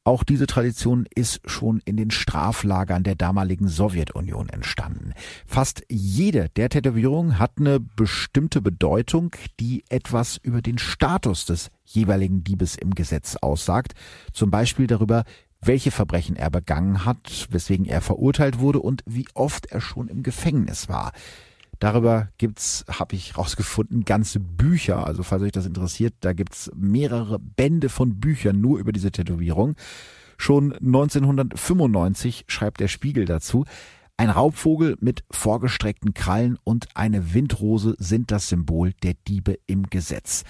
[0.05, 5.13] Auch diese Tradition ist schon in den Straflagern der damaligen Sowjetunion entstanden.
[5.45, 12.43] Fast jede der Tätowierungen hat eine bestimmte Bedeutung, die etwas über den Status des jeweiligen
[12.43, 13.93] Diebes im Gesetz aussagt.
[14.33, 15.23] Zum Beispiel darüber,
[15.61, 20.21] welche Verbrechen er begangen hat, weswegen er verurteilt wurde und wie oft er schon im
[20.21, 21.13] Gefängnis war.
[21.83, 25.05] Darüber gibt's, habe ich rausgefunden, ganze Bücher.
[25.05, 29.75] Also falls euch das interessiert, da gibt's mehrere Bände von Büchern nur über diese Tätowierung.
[30.37, 33.65] Schon 1995 schreibt der Spiegel dazu.
[34.15, 40.45] Ein Raubvogel mit vorgestreckten Krallen und eine Windrose sind das Symbol der Diebe im Gesetz.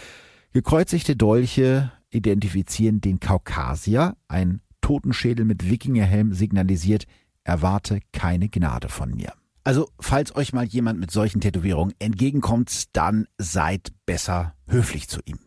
[0.52, 4.16] Gekreuzigte Dolche identifizieren den Kaukasier.
[4.28, 7.06] Ein Totenschädel mit Wikingerhelm signalisiert,
[7.44, 9.34] erwarte keine Gnade von mir.
[9.66, 15.40] Also, falls euch mal jemand mit solchen Tätowierungen entgegenkommt, dann seid besser höflich zu ihm.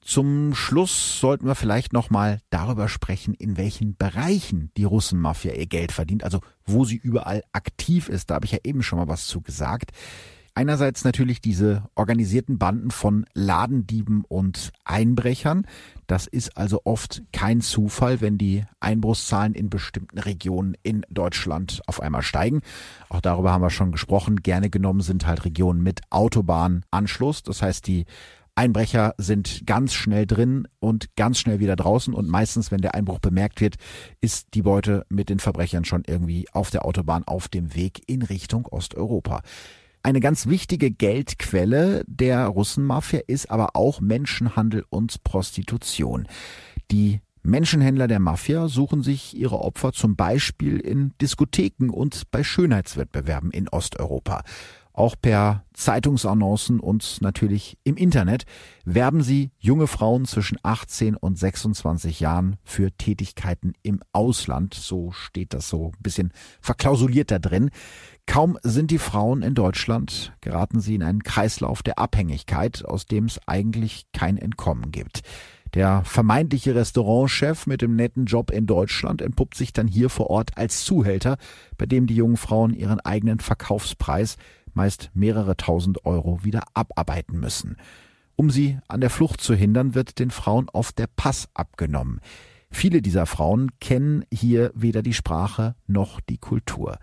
[0.00, 5.66] Zum Schluss sollten wir vielleicht noch mal darüber sprechen, in welchen Bereichen die Russenmafia ihr
[5.66, 8.30] Geld verdient, also wo sie überall aktiv ist.
[8.30, 9.90] Da habe ich ja eben schon mal was zu gesagt.
[10.58, 15.66] Einerseits natürlich diese organisierten Banden von Ladendieben und Einbrechern.
[16.06, 22.00] Das ist also oft kein Zufall, wenn die Einbruchszahlen in bestimmten Regionen in Deutschland auf
[22.00, 22.62] einmal steigen.
[23.10, 24.36] Auch darüber haben wir schon gesprochen.
[24.36, 27.42] Gerne genommen sind halt Regionen mit Autobahnanschluss.
[27.42, 28.06] Das heißt, die
[28.54, 33.18] Einbrecher sind ganz schnell drin und ganz schnell wieder draußen und meistens, wenn der Einbruch
[33.18, 33.74] bemerkt wird,
[34.22, 38.22] ist die Beute mit den Verbrechern schon irgendwie auf der Autobahn auf dem Weg in
[38.22, 39.42] Richtung Osteuropa.
[40.06, 46.28] Eine ganz wichtige Geldquelle der Russenmafia ist aber auch Menschenhandel und Prostitution.
[46.92, 53.50] Die Menschenhändler der Mafia suchen sich ihre Opfer zum Beispiel in Diskotheken und bei Schönheitswettbewerben
[53.50, 54.44] in Osteuropa.
[54.96, 58.44] Auch per Zeitungsannoncen und natürlich im Internet
[58.86, 64.72] werben sie junge Frauen zwischen 18 und 26 Jahren für Tätigkeiten im Ausland.
[64.72, 66.32] So steht das so ein bisschen
[66.62, 67.70] verklausuliert da drin.
[68.26, 73.26] Kaum sind die Frauen in Deutschland, geraten sie in einen Kreislauf der Abhängigkeit, aus dem
[73.26, 75.22] es eigentlich kein Entkommen gibt.
[75.74, 80.56] Der vermeintliche Restaurantchef mit dem netten Job in Deutschland entpuppt sich dann hier vor Ort
[80.56, 81.36] als Zuhälter,
[81.76, 84.36] bei dem die jungen Frauen ihren eigenen Verkaufspreis,
[84.74, 87.76] meist mehrere tausend Euro, wieder abarbeiten müssen.
[88.36, 92.20] Um sie an der Flucht zu hindern, wird den Frauen oft der Pass abgenommen.
[92.70, 96.98] Viele dieser Frauen kennen hier weder die Sprache noch die Kultur.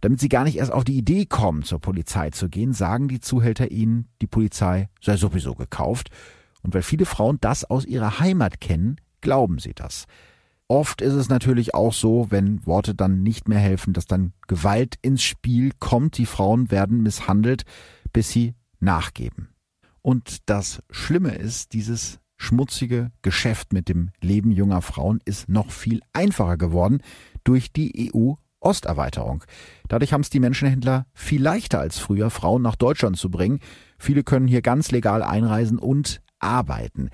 [0.00, 3.20] Damit sie gar nicht erst auf die Idee kommen, zur Polizei zu gehen, sagen die
[3.20, 6.10] Zuhälter ihnen, die Polizei sei sowieso gekauft.
[6.62, 10.06] Und weil viele Frauen das aus ihrer Heimat kennen, glauben sie das.
[10.68, 14.96] Oft ist es natürlich auch so, wenn Worte dann nicht mehr helfen, dass dann Gewalt
[15.02, 16.16] ins Spiel kommt.
[16.16, 17.64] Die Frauen werden misshandelt,
[18.12, 19.48] bis sie nachgeben.
[20.00, 26.00] Und das Schlimme ist, dieses schmutzige Geschäft mit dem Leben junger Frauen ist noch viel
[26.12, 27.02] einfacher geworden
[27.44, 29.44] durch die EU Osterweiterung.
[29.88, 33.60] Dadurch haben es die Menschenhändler viel leichter als früher, Frauen nach Deutschland zu bringen.
[33.98, 37.10] Viele können hier ganz legal einreisen und arbeiten.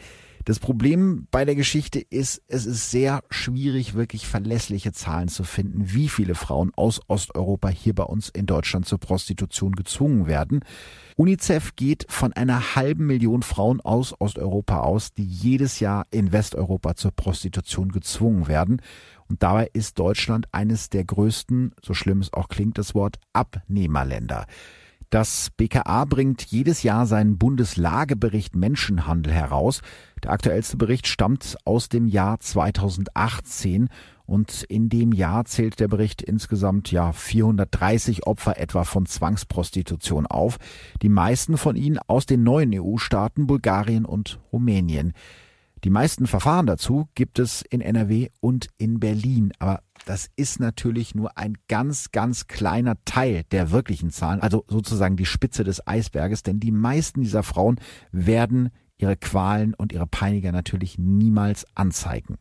[0.47, 5.92] Das Problem bei der Geschichte ist, es ist sehr schwierig, wirklich verlässliche Zahlen zu finden,
[5.92, 10.61] wie viele Frauen aus Osteuropa hier bei uns in Deutschland zur Prostitution gezwungen werden.
[11.16, 16.94] UNICEF geht von einer halben Million Frauen aus Osteuropa aus, die jedes Jahr in Westeuropa
[16.94, 18.80] zur Prostitution gezwungen werden.
[19.29, 24.47] Und dabei ist Deutschland eines der größten, so schlimm es auch klingt, das Wort Abnehmerländer.
[25.11, 29.81] Das BKA bringt jedes Jahr seinen Bundeslagebericht Menschenhandel heraus.
[30.24, 33.89] Der aktuellste Bericht stammt aus dem Jahr 2018
[34.27, 40.57] und in dem Jahr zählt der Bericht insgesamt ja 430 Opfer etwa von Zwangsprostitution auf.
[41.03, 45.12] Die meisten von ihnen aus den neuen EU-Staaten Bulgarien und Rumänien.
[45.85, 49.53] Die meisten Verfahren dazu gibt es in NRW und in Berlin.
[49.59, 55.16] Aber das ist natürlich nur ein ganz, ganz kleiner Teil der wirklichen Zahlen, also sozusagen
[55.16, 57.79] die Spitze des Eisberges, denn die meisten dieser Frauen
[58.12, 62.37] werden ihre Qualen und ihre Peiniger natürlich niemals anzeigen.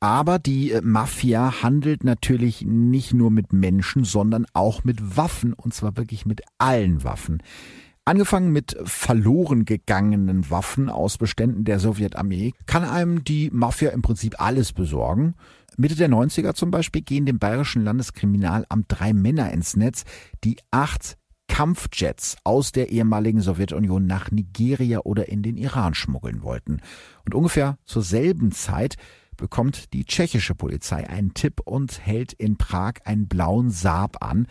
[0.00, 5.74] Aber die äh, Mafia handelt natürlich nicht nur mit Menschen, sondern auch mit Waffen, und
[5.74, 7.42] zwar wirklich mit allen Waffen.
[8.08, 14.40] Angefangen mit verloren gegangenen Waffen aus Beständen der Sowjetarmee kann einem die Mafia im Prinzip
[14.40, 15.34] alles besorgen.
[15.76, 20.04] Mitte der 90er zum Beispiel gehen dem Bayerischen Landeskriminalamt drei Männer ins Netz,
[20.42, 26.80] die acht Kampfjets aus der ehemaligen Sowjetunion nach Nigeria oder in den Iran schmuggeln wollten.
[27.26, 28.96] Und ungefähr zur selben Zeit
[29.36, 34.46] bekommt die tschechische Polizei einen Tipp und hält in Prag einen blauen Saab an,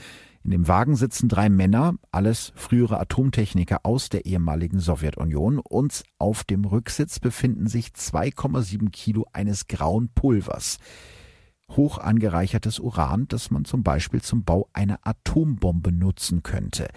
[0.48, 6.46] in dem Wagen sitzen drei Männer, alles frühere Atomtechniker aus der ehemaligen Sowjetunion, und auf
[6.46, 10.78] dem Rücksitz befinden sich 2,7 Kilo eines grauen Pulvers.
[11.70, 16.88] Hoch angereichertes Uran, das man zum Beispiel zum Bau einer Atombombe nutzen könnte.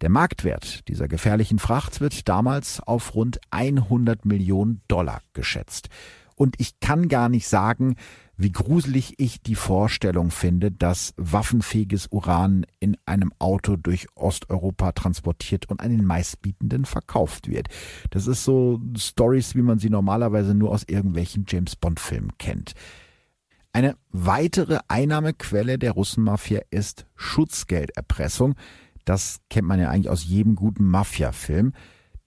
[0.00, 5.90] Der Marktwert dieser gefährlichen Fracht wird damals auf rund 100 Millionen Dollar geschätzt.
[6.34, 7.96] Und ich kann gar nicht sagen,
[8.36, 15.68] wie gruselig ich die Vorstellung finde, dass waffenfähiges Uran in einem Auto durch Osteuropa transportiert
[15.70, 17.68] und an den meistbietenden verkauft wird.
[18.10, 22.74] Das ist so Stories, wie man sie normalerweise nur aus irgendwelchen James Bond Filmen kennt.
[23.72, 28.54] Eine weitere Einnahmequelle der Russenmafia ist Schutzgelderpressung.
[29.04, 31.72] Das kennt man ja eigentlich aus jedem guten Mafia-Film.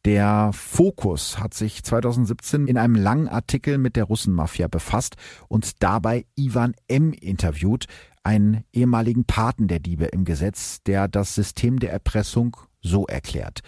[0.07, 5.17] Der Fokus hat sich 2017 in einem langen Artikel mit der Russenmafia befasst
[5.49, 7.11] und dabei Ivan M.
[7.11, 7.87] interviewt,
[8.23, 13.59] einen ehemaligen Paten der Diebe im Gesetz, der das System der Erpressung so erklärt.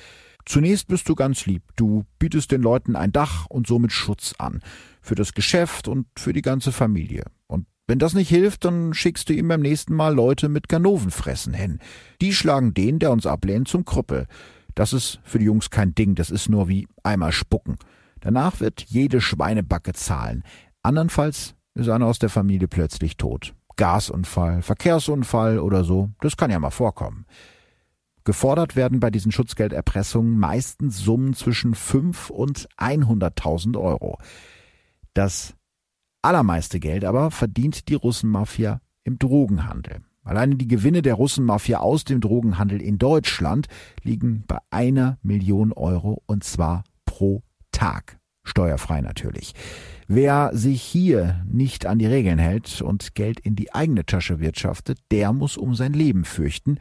[0.46, 1.64] Zunächst bist du ganz lieb.
[1.76, 4.62] Du bietest den Leuten ein Dach und somit Schutz an.
[5.02, 7.26] Für das Geschäft und für die ganze Familie.
[7.48, 11.54] Und wenn das nicht hilft, dann schickst du ihm beim nächsten Mal Leute mit Ganovenfressen
[11.54, 11.80] hin.
[12.22, 14.26] Die schlagen den, der uns ablehnt, zum Krüppel.
[14.80, 17.76] Das ist für die Jungs kein Ding, das ist nur wie einmal spucken.
[18.22, 20.42] Danach wird jede Schweinebacke zahlen.
[20.84, 23.54] Andernfalls ist einer aus der Familie plötzlich tot.
[23.76, 27.26] Gasunfall, Verkehrsunfall oder so, das kann ja mal vorkommen.
[28.24, 34.18] Gefordert werden bei diesen Schutzgelderpressungen meistens Summen zwischen 5 und 100.000 Euro.
[35.14, 35.56] Das
[36.22, 40.06] allermeiste Geld aber verdient die Russenmafia im Drogenhandel.
[40.24, 43.68] Alleine die Gewinne der Russenmafia aus dem Drogenhandel in Deutschland
[44.04, 47.42] liegen bei einer Million Euro und zwar pro
[47.72, 48.20] Tag.
[48.44, 49.54] Steuerfrei natürlich.
[50.08, 55.00] Wer sich hier nicht an die Regeln hält und Geld in die eigene Tasche wirtschaftet,
[55.12, 56.80] der muss um sein Leben fürchten.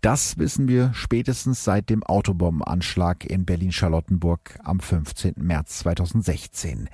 [0.00, 5.34] Das wissen wir spätestens seit dem Autobombenanschlag in Berlin-Charlottenburg am 15.
[5.36, 6.88] März 2016.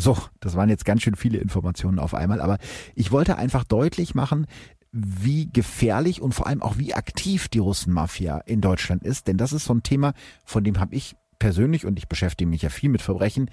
[0.00, 2.58] So, das waren jetzt ganz schön viele Informationen auf einmal, aber
[2.94, 4.46] ich wollte einfach deutlich machen,
[4.92, 9.26] wie gefährlich und vor allem auch wie aktiv die Russenmafia in Deutschland ist.
[9.26, 10.12] Denn das ist so ein Thema,
[10.44, 13.50] von dem habe ich persönlich, und ich beschäftige mich ja viel mit Verbrechen,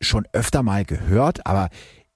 [0.00, 1.68] schon öfter mal gehört, aber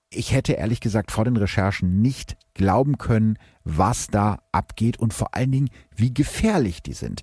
[0.08, 5.34] ich hätte ehrlich gesagt vor den Recherchen nicht glauben können, was da abgeht und vor
[5.34, 7.20] allen Dingen, wie gefährlich die sind.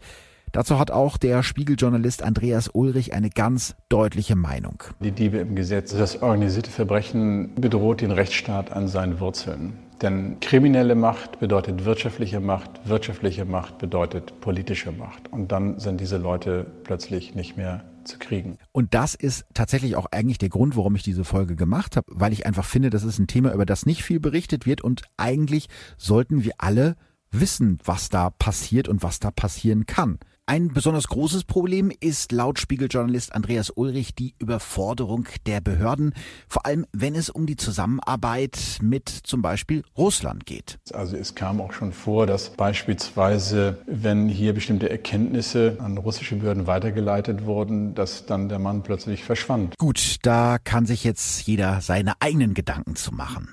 [0.52, 4.84] Dazu hat auch der Spiegeljournalist Andreas Ulrich eine ganz deutliche Meinung.
[5.00, 9.74] Die Diebe im Gesetz, das organisierte Verbrechen bedroht den Rechtsstaat an seinen Wurzeln.
[10.02, 15.32] Denn kriminelle Macht bedeutet wirtschaftliche Macht, wirtschaftliche Macht bedeutet politische Macht.
[15.32, 18.58] Und dann sind diese Leute plötzlich nicht mehr zu kriegen.
[18.72, 22.32] Und das ist tatsächlich auch eigentlich der Grund, warum ich diese Folge gemacht habe, weil
[22.32, 25.68] ich einfach finde, das ist ein Thema, über das nicht viel berichtet wird und eigentlich
[25.98, 26.96] sollten wir alle
[27.32, 30.20] wissen, was da passiert und was da passieren kann.
[30.50, 36.14] Ein besonders großes Problem ist laut Spiegeljournalist Andreas Ulrich die Überforderung der Behörden,
[36.48, 40.80] vor allem wenn es um die Zusammenarbeit mit zum Beispiel Russland geht.
[40.94, 46.66] Also es kam auch schon vor, dass beispielsweise, wenn hier bestimmte Erkenntnisse an russische Behörden
[46.66, 49.78] weitergeleitet wurden, dass dann der Mann plötzlich verschwand.
[49.78, 53.50] Gut, da kann sich jetzt jeder seine eigenen Gedanken zu machen.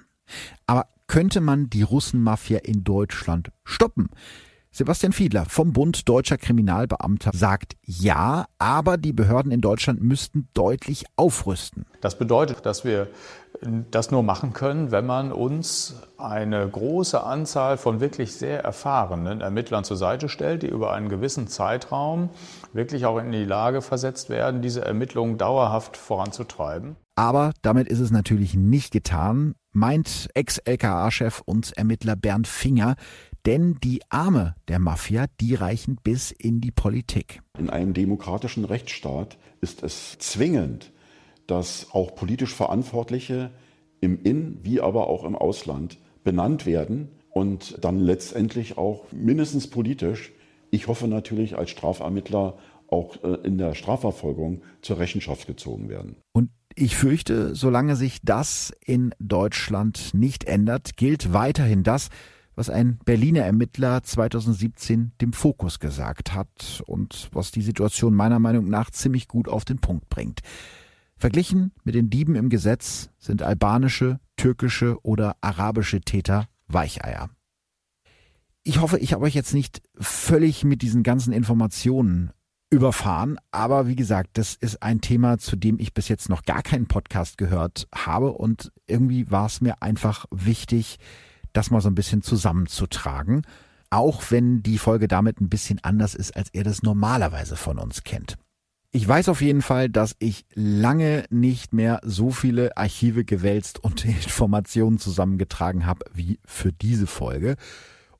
[0.68, 4.10] Aber könnte man die Russenmafia in Deutschland stoppen?
[4.76, 11.04] Sebastian Fiedler vom Bund Deutscher Kriminalbeamter sagt ja, aber die Behörden in Deutschland müssten deutlich
[11.14, 11.86] aufrüsten.
[12.00, 13.06] Das bedeutet, dass wir
[13.92, 19.84] das nur machen können, wenn man uns eine große Anzahl von wirklich sehr erfahrenen Ermittlern
[19.84, 22.30] zur Seite stellt, die über einen gewissen Zeitraum
[22.72, 26.96] wirklich auch in die Lage versetzt werden, diese Ermittlungen dauerhaft voranzutreiben.
[27.14, 32.96] Aber damit ist es natürlich nicht getan, meint Ex-LKA-Chef und Ermittler Bernd Finger,
[33.46, 37.42] denn die Arme der Mafia, die reichen bis in die Politik.
[37.58, 40.92] In einem demokratischen Rechtsstaat ist es zwingend,
[41.46, 43.50] dass auch politisch Verantwortliche
[44.00, 50.32] im In- wie aber auch im Ausland benannt werden und dann letztendlich auch mindestens politisch,
[50.70, 56.16] ich hoffe natürlich als Strafermittler auch äh, in der Strafverfolgung zur Rechenschaft gezogen werden.
[56.32, 62.08] Und ich fürchte, solange sich das in Deutschland nicht ändert, gilt weiterhin das,
[62.54, 68.68] was ein Berliner Ermittler 2017 dem Fokus gesagt hat und was die Situation meiner Meinung
[68.68, 70.40] nach ziemlich gut auf den Punkt bringt.
[71.16, 77.30] Verglichen mit den Dieben im Gesetz sind albanische, türkische oder arabische Täter Weicheier.
[78.62, 82.32] Ich hoffe, ich habe euch jetzt nicht völlig mit diesen ganzen Informationen
[82.70, 86.62] überfahren, aber wie gesagt, das ist ein Thema, zu dem ich bis jetzt noch gar
[86.62, 90.98] keinen Podcast gehört habe und irgendwie war es mir einfach wichtig,
[91.54, 93.42] das mal so ein bisschen zusammenzutragen.
[93.90, 98.04] Auch wenn die Folge damit ein bisschen anders ist, als ihr das normalerweise von uns
[98.04, 98.36] kennt.
[98.90, 104.04] Ich weiß auf jeden Fall, dass ich lange nicht mehr so viele Archive gewälzt und
[104.04, 107.56] Informationen zusammengetragen habe wie für diese Folge.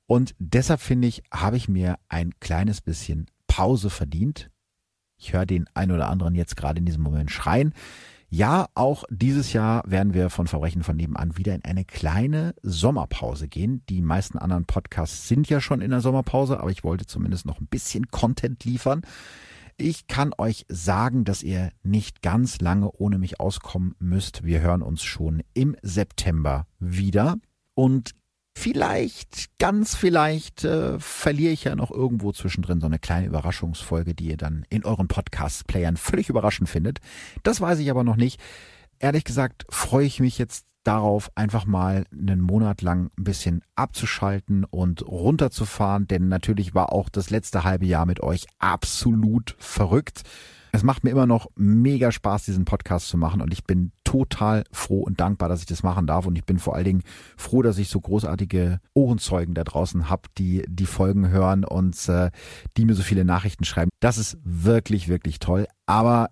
[0.06, 4.50] Und deshalb finde ich, habe ich mir ein kleines bisschen Pause verdient.
[5.16, 7.72] Ich höre den ein oder anderen jetzt gerade in diesem Moment schreien.
[8.36, 13.46] Ja, auch dieses Jahr werden wir von Verbrechen von nebenan wieder in eine kleine Sommerpause
[13.46, 13.84] gehen.
[13.88, 17.60] Die meisten anderen Podcasts sind ja schon in der Sommerpause, aber ich wollte zumindest noch
[17.60, 19.02] ein bisschen Content liefern.
[19.76, 24.42] Ich kann euch sagen, dass ihr nicht ganz lange ohne mich auskommen müsst.
[24.42, 27.36] Wir hören uns schon im September wieder.
[27.74, 28.16] Und
[28.56, 34.28] Vielleicht, ganz vielleicht, äh, verliere ich ja noch irgendwo zwischendrin so eine kleine Überraschungsfolge, die
[34.28, 37.00] ihr dann in euren Podcast-Playern völlig überraschend findet.
[37.42, 38.40] Das weiß ich aber noch nicht.
[39.00, 44.64] Ehrlich gesagt freue ich mich jetzt darauf, einfach mal einen Monat lang ein bisschen abzuschalten
[44.64, 50.22] und runterzufahren, denn natürlich war auch das letzte halbe Jahr mit euch absolut verrückt.
[50.74, 54.64] Es macht mir immer noch mega Spaß, diesen Podcast zu machen und ich bin total
[54.72, 57.02] froh und dankbar, dass ich das machen darf und ich bin vor allen Dingen
[57.36, 62.32] froh, dass ich so großartige Ohrenzeugen da draußen habe, die die Folgen hören und äh,
[62.76, 63.88] die mir so viele Nachrichten schreiben.
[64.00, 66.30] Das ist wirklich, wirklich toll, aber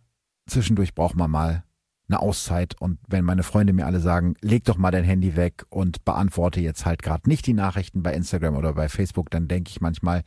[0.48, 1.62] zwischendurch braucht man mal
[2.08, 5.66] eine Auszeit und wenn meine Freunde mir alle sagen, leg doch mal dein Handy weg
[5.70, 9.70] und beantworte jetzt halt gerade nicht die Nachrichten bei Instagram oder bei Facebook, dann denke
[9.70, 10.24] ich manchmal,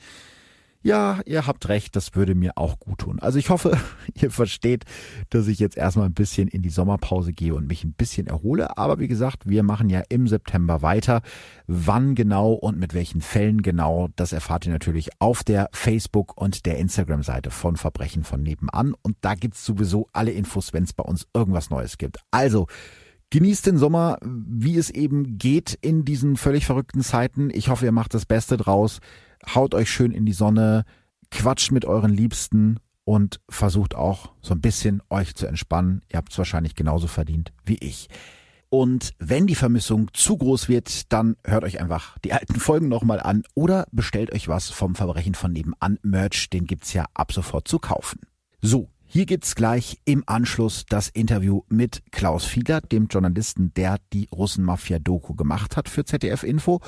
[0.86, 3.18] ja, ihr habt recht, das würde mir auch gut tun.
[3.20, 3.76] Also ich hoffe,
[4.14, 4.86] ihr versteht,
[5.32, 8.78] dass ich jetzt erstmal ein bisschen in die Sommerpause gehe und mich ein bisschen erhole.
[8.78, 11.24] Aber wie gesagt, wir machen ja im September weiter.
[11.66, 16.68] Wann genau und mit welchen Fällen genau, das erfahrt ihr natürlich auf der Facebook- und
[16.68, 18.94] der Instagram-Seite von Verbrechen von nebenan.
[19.02, 22.20] Und da gibt's sowieso alle Infos, wenn es bei uns irgendwas Neues gibt.
[22.30, 22.68] Also,
[23.32, 27.50] Genießt den Sommer, wie es eben geht in diesen völlig verrückten Zeiten.
[27.52, 29.02] Ich hoffe, ihr macht das Beste draus
[29.54, 30.86] haut euch schön in die Sonne,
[31.32, 36.02] quatscht mit euren Liebsten und versucht auch so ein bisschen euch zu entspannen.
[36.12, 38.10] Ihr habt es wahrscheinlich genauso verdient wie ich.
[38.70, 43.20] Und wenn die Vermissung zu groß wird, dann hört euch einfach die alten Folgen nochmal
[43.20, 47.68] an oder bestellt euch was vom Verbrechen von nebenan Merch, den gibt's ja ab sofort
[47.68, 48.22] zu kaufen.
[48.62, 54.28] So, hier gibt's gleich im Anschluss das Interview mit Klaus Fiedler, dem Journalisten, der die
[54.30, 56.82] Russenmafia-Doku gemacht hat für ZDF Info.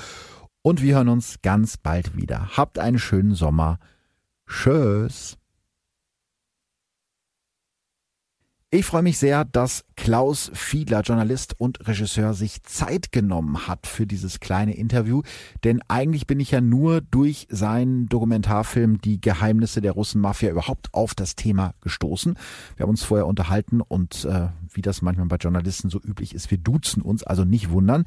[0.62, 2.56] Und wir hören uns ganz bald wieder.
[2.56, 3.78] Habt einen schönen Sommer.
[4.46, 5.38] Tschüss.
[8.70, 14.06] Ich freue mich sehr, dass Klaus Fiedler, Journalist und Regisseur, sich Zeit genommen hat für
[14.06, 15.22] dieses kleine Interview.
[15.64, 21.14] Denn eigentlich bin ich ja nur durch seinen Dokumentarfilm Die Geheimnisse der Russenmafia überhaupt auf
[21.14, 22.36] das Thema gestoßen.
[22.76, 26.50] Wir haben uns vorher unterhalten und äh, wie das manchmal bei Journalisten so üblich ist,
[26.50, 28.04] wir duzen uns, also nicht wundern.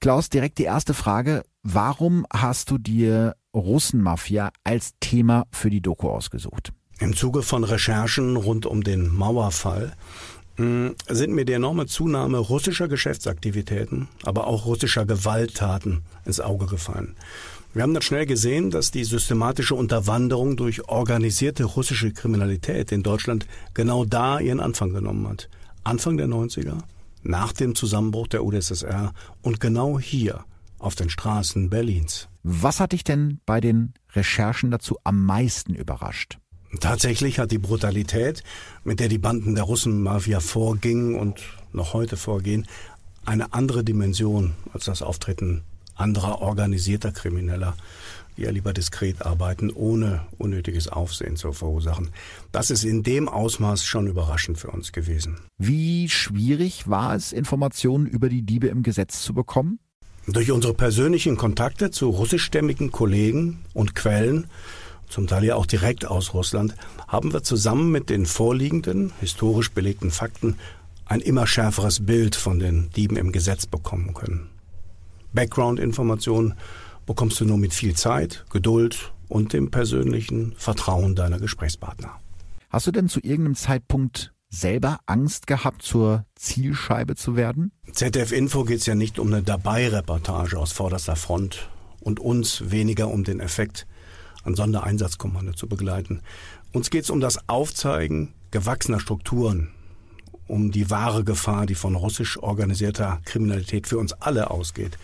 [0.00, 1.42] Klaus, direkt die erste Frage.
[1.62, 6.72] Warum hast du dir Russenmafia als Thema für die Doku ausgesucht?
[6.98, 9.94] Im Zuge von Recherchen rund um den Mauerfall
[10.56, 17.16] hm, sind mir die enorme Zunahme russischer Geschäftsaktivitäten, aber auch russischer Gewalttaten ins Auge gefallen.
[17.74, 23.46] Wir haben dann schnell gesehen, dass die systematische Unterwanderung durch organisierte russische Kriminalität in Deutschland
[23.74, 25.50] genau da ihren Anfang genommen hat.
[25.84, 26.78] Anfang der 90er,
[27.28, 29.12] nach dem Zusammenbruch der UdSSR
[29.42, 30.44] und genau hier
[30.78, 32.28] auf den Straßen Berlins.
[32.42, 36.38] Was hat dich denn bei den Recherchen dazu am meisten überrascht?
[36.80, 38.42] Tatsächlich hat die Brutalität,
[38.84, 41.40] mit der die Banden der Russenmafia vorgingen und
[41.72, 42.66] noch heute vorgehen,
[43.24, 45.62] eine andere Dimension als das Auftreten
[45.94, 47.74] anderer organisierter Krimineller,
[48.36, 52.10] die ja lieber diskret arbeiten, ohne unnötiges Aufsehen zu verursachen.
[52.52, 55.38] Das ist in dem Ausmaß schon überraschend für uns gewesen.
[55.58, 59.78] Wie schwierig war es, Informationen über die Diebe im Gesetz zu bekommen?
[60.26, 64.48] Durch unsere persönlichen Kontakte zu russischstämmigen Kollegen und Quellen
[65.08, 66.74] zum Teil ja auch direkt aus Russland,
[67.08, 70.56] haben wir zusammen mit den vorliegenden, historisch belegten Fakten
[71.06, 74.48] ein immer schärferes Bild von den Dieben im Gesetz bekommen können.
[75.32, 76.54] Background-Informationen
[77.06, 82.20] bekommst du nur mit viel Zeit, Geduld und dem persönlichen Vertrauen deiner Gesprächspartner.
[82.68, 87.72] Hast du denn zu irgendeinem Zeitpunkt selber Angst gehabt, zur Zielscheibe zu werden?
[87.92, 91.68] ZDF Info geht es ja nicht um eine Dabei-Reportage aus vorderster Front
[92.00, 93.86] und uns weniger um den Effekt,
[94.44, 96.20] ein Sondereinsatzkommando zu begleiten.
[96.72, 99.70] Uns geht es um das Aufzeigen gewachsener Strukturen,
[100.46, 104.98] um die wahre Gefahr, die von russisch organisierter Kriminalität für uns alle ausgeht.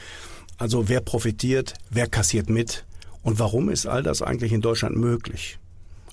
[0.63, 2.85] Also wer profitiert, wer kassiert mit
[3.25, 5.59] und warum ist all das eigentlich in Deutschland möglich?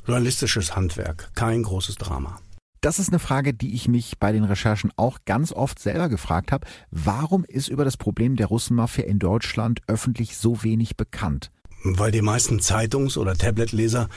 [0.08, 2.39] Journalistisches Handwerk, kein großes Drama.
[2.82, 6.52] Das ist eine Frage, die ich mich bei den Recherchen auch ganz oft selber gefragt
[6.52, 6.66] habe.
[6.89, 11.52] Warum ist über das Problem der Russenmafia in Deutschland öffentlich so wenig bekannt?
[11.82, 14.10] weil die meisten Zeitungs- oder Tabletleser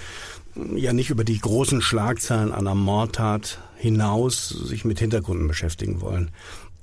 [0.74, 6.32] ja nicht über die großen Schlagzeilen einer Mordtat hinaus sich mit Hintergründen beschäftigen wollen,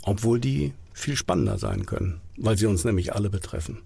[0.03, 3.79] obwohl die viel spannender sein können, weil sie uns nämlich alle betreffen.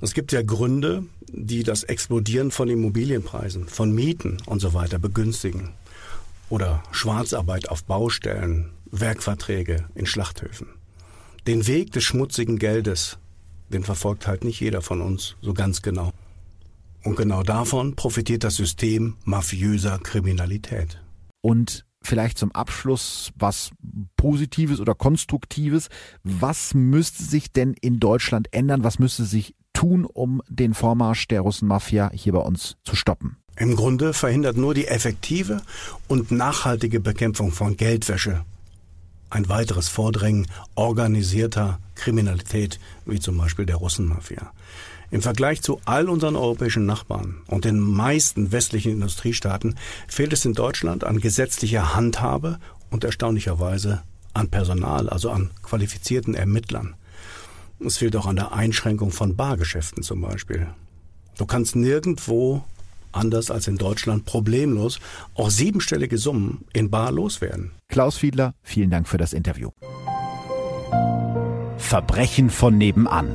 [0.00, 5.70] Es gibt ja Gründe, die das Explodieren von Immobilienpreisen, von Mieten und so weiter begünstigen.
[6.48, 10.68] Oder Schwarzarbeit auf Baustellen, Werkverträge in Schlachthöfen.
[11.46, 13.18] Den Weg des schmutzigen Geldes,
[13.68, 16.12] den verfolgt halt nicht jeder von uns so ganz genau.
[17.02, 21.00] Und genau davon profitiert das System mafiöser Kriminalität.
[21.40, 23.70] Und vielleicht zum Abschluss was
[24.16, 25.88] Positives oder Konstruktives.
[26.22, 28.84] Was müsste sich denn in Deutschland ändern?
[28.84, 33.36] Was müsste sich tun, um den Vormarsch der Russenmafia hier bei uns zu stoppen?
[33.56, 35.62] Im Grunde verhindert nur die effektive
[36.08, 38.44] und nachhaltige Bekämpfung von Geldwäsche
[39.30, 44.52] ein weiteres Vordrängen organisierter Kriminalität, wie zum Beispiel der Russenmafia.
[45.10, 50.54] Im Vergleich zu all unseren europäischen Nachbarn und den meisten westlichen Industriestaaten fehlt es in
[50.54, 52.58] Deutschland an gesetzlicher Handhabe
[52.90, 54.02] und erstaunlicherweise
[54.34, 56.94] an Personal, also an qualifizierten Ermittlern.
[57.84, 60.68] Es fehlt auch an der Einschränkung von Bargeschäften zum Beispiel.
[61.38, 62.62] Du kannst nirgendwo
[63.12, 65.00] anders als in Deutschland problemlos
[65.34, 67.72] auch siebenstellige Summen in Bar loswerden.
[67.88, 69.70] Klaus Fiedler, vielen Dank für das Interview.
[71.78, 73.34] Verbrechen von nebenan.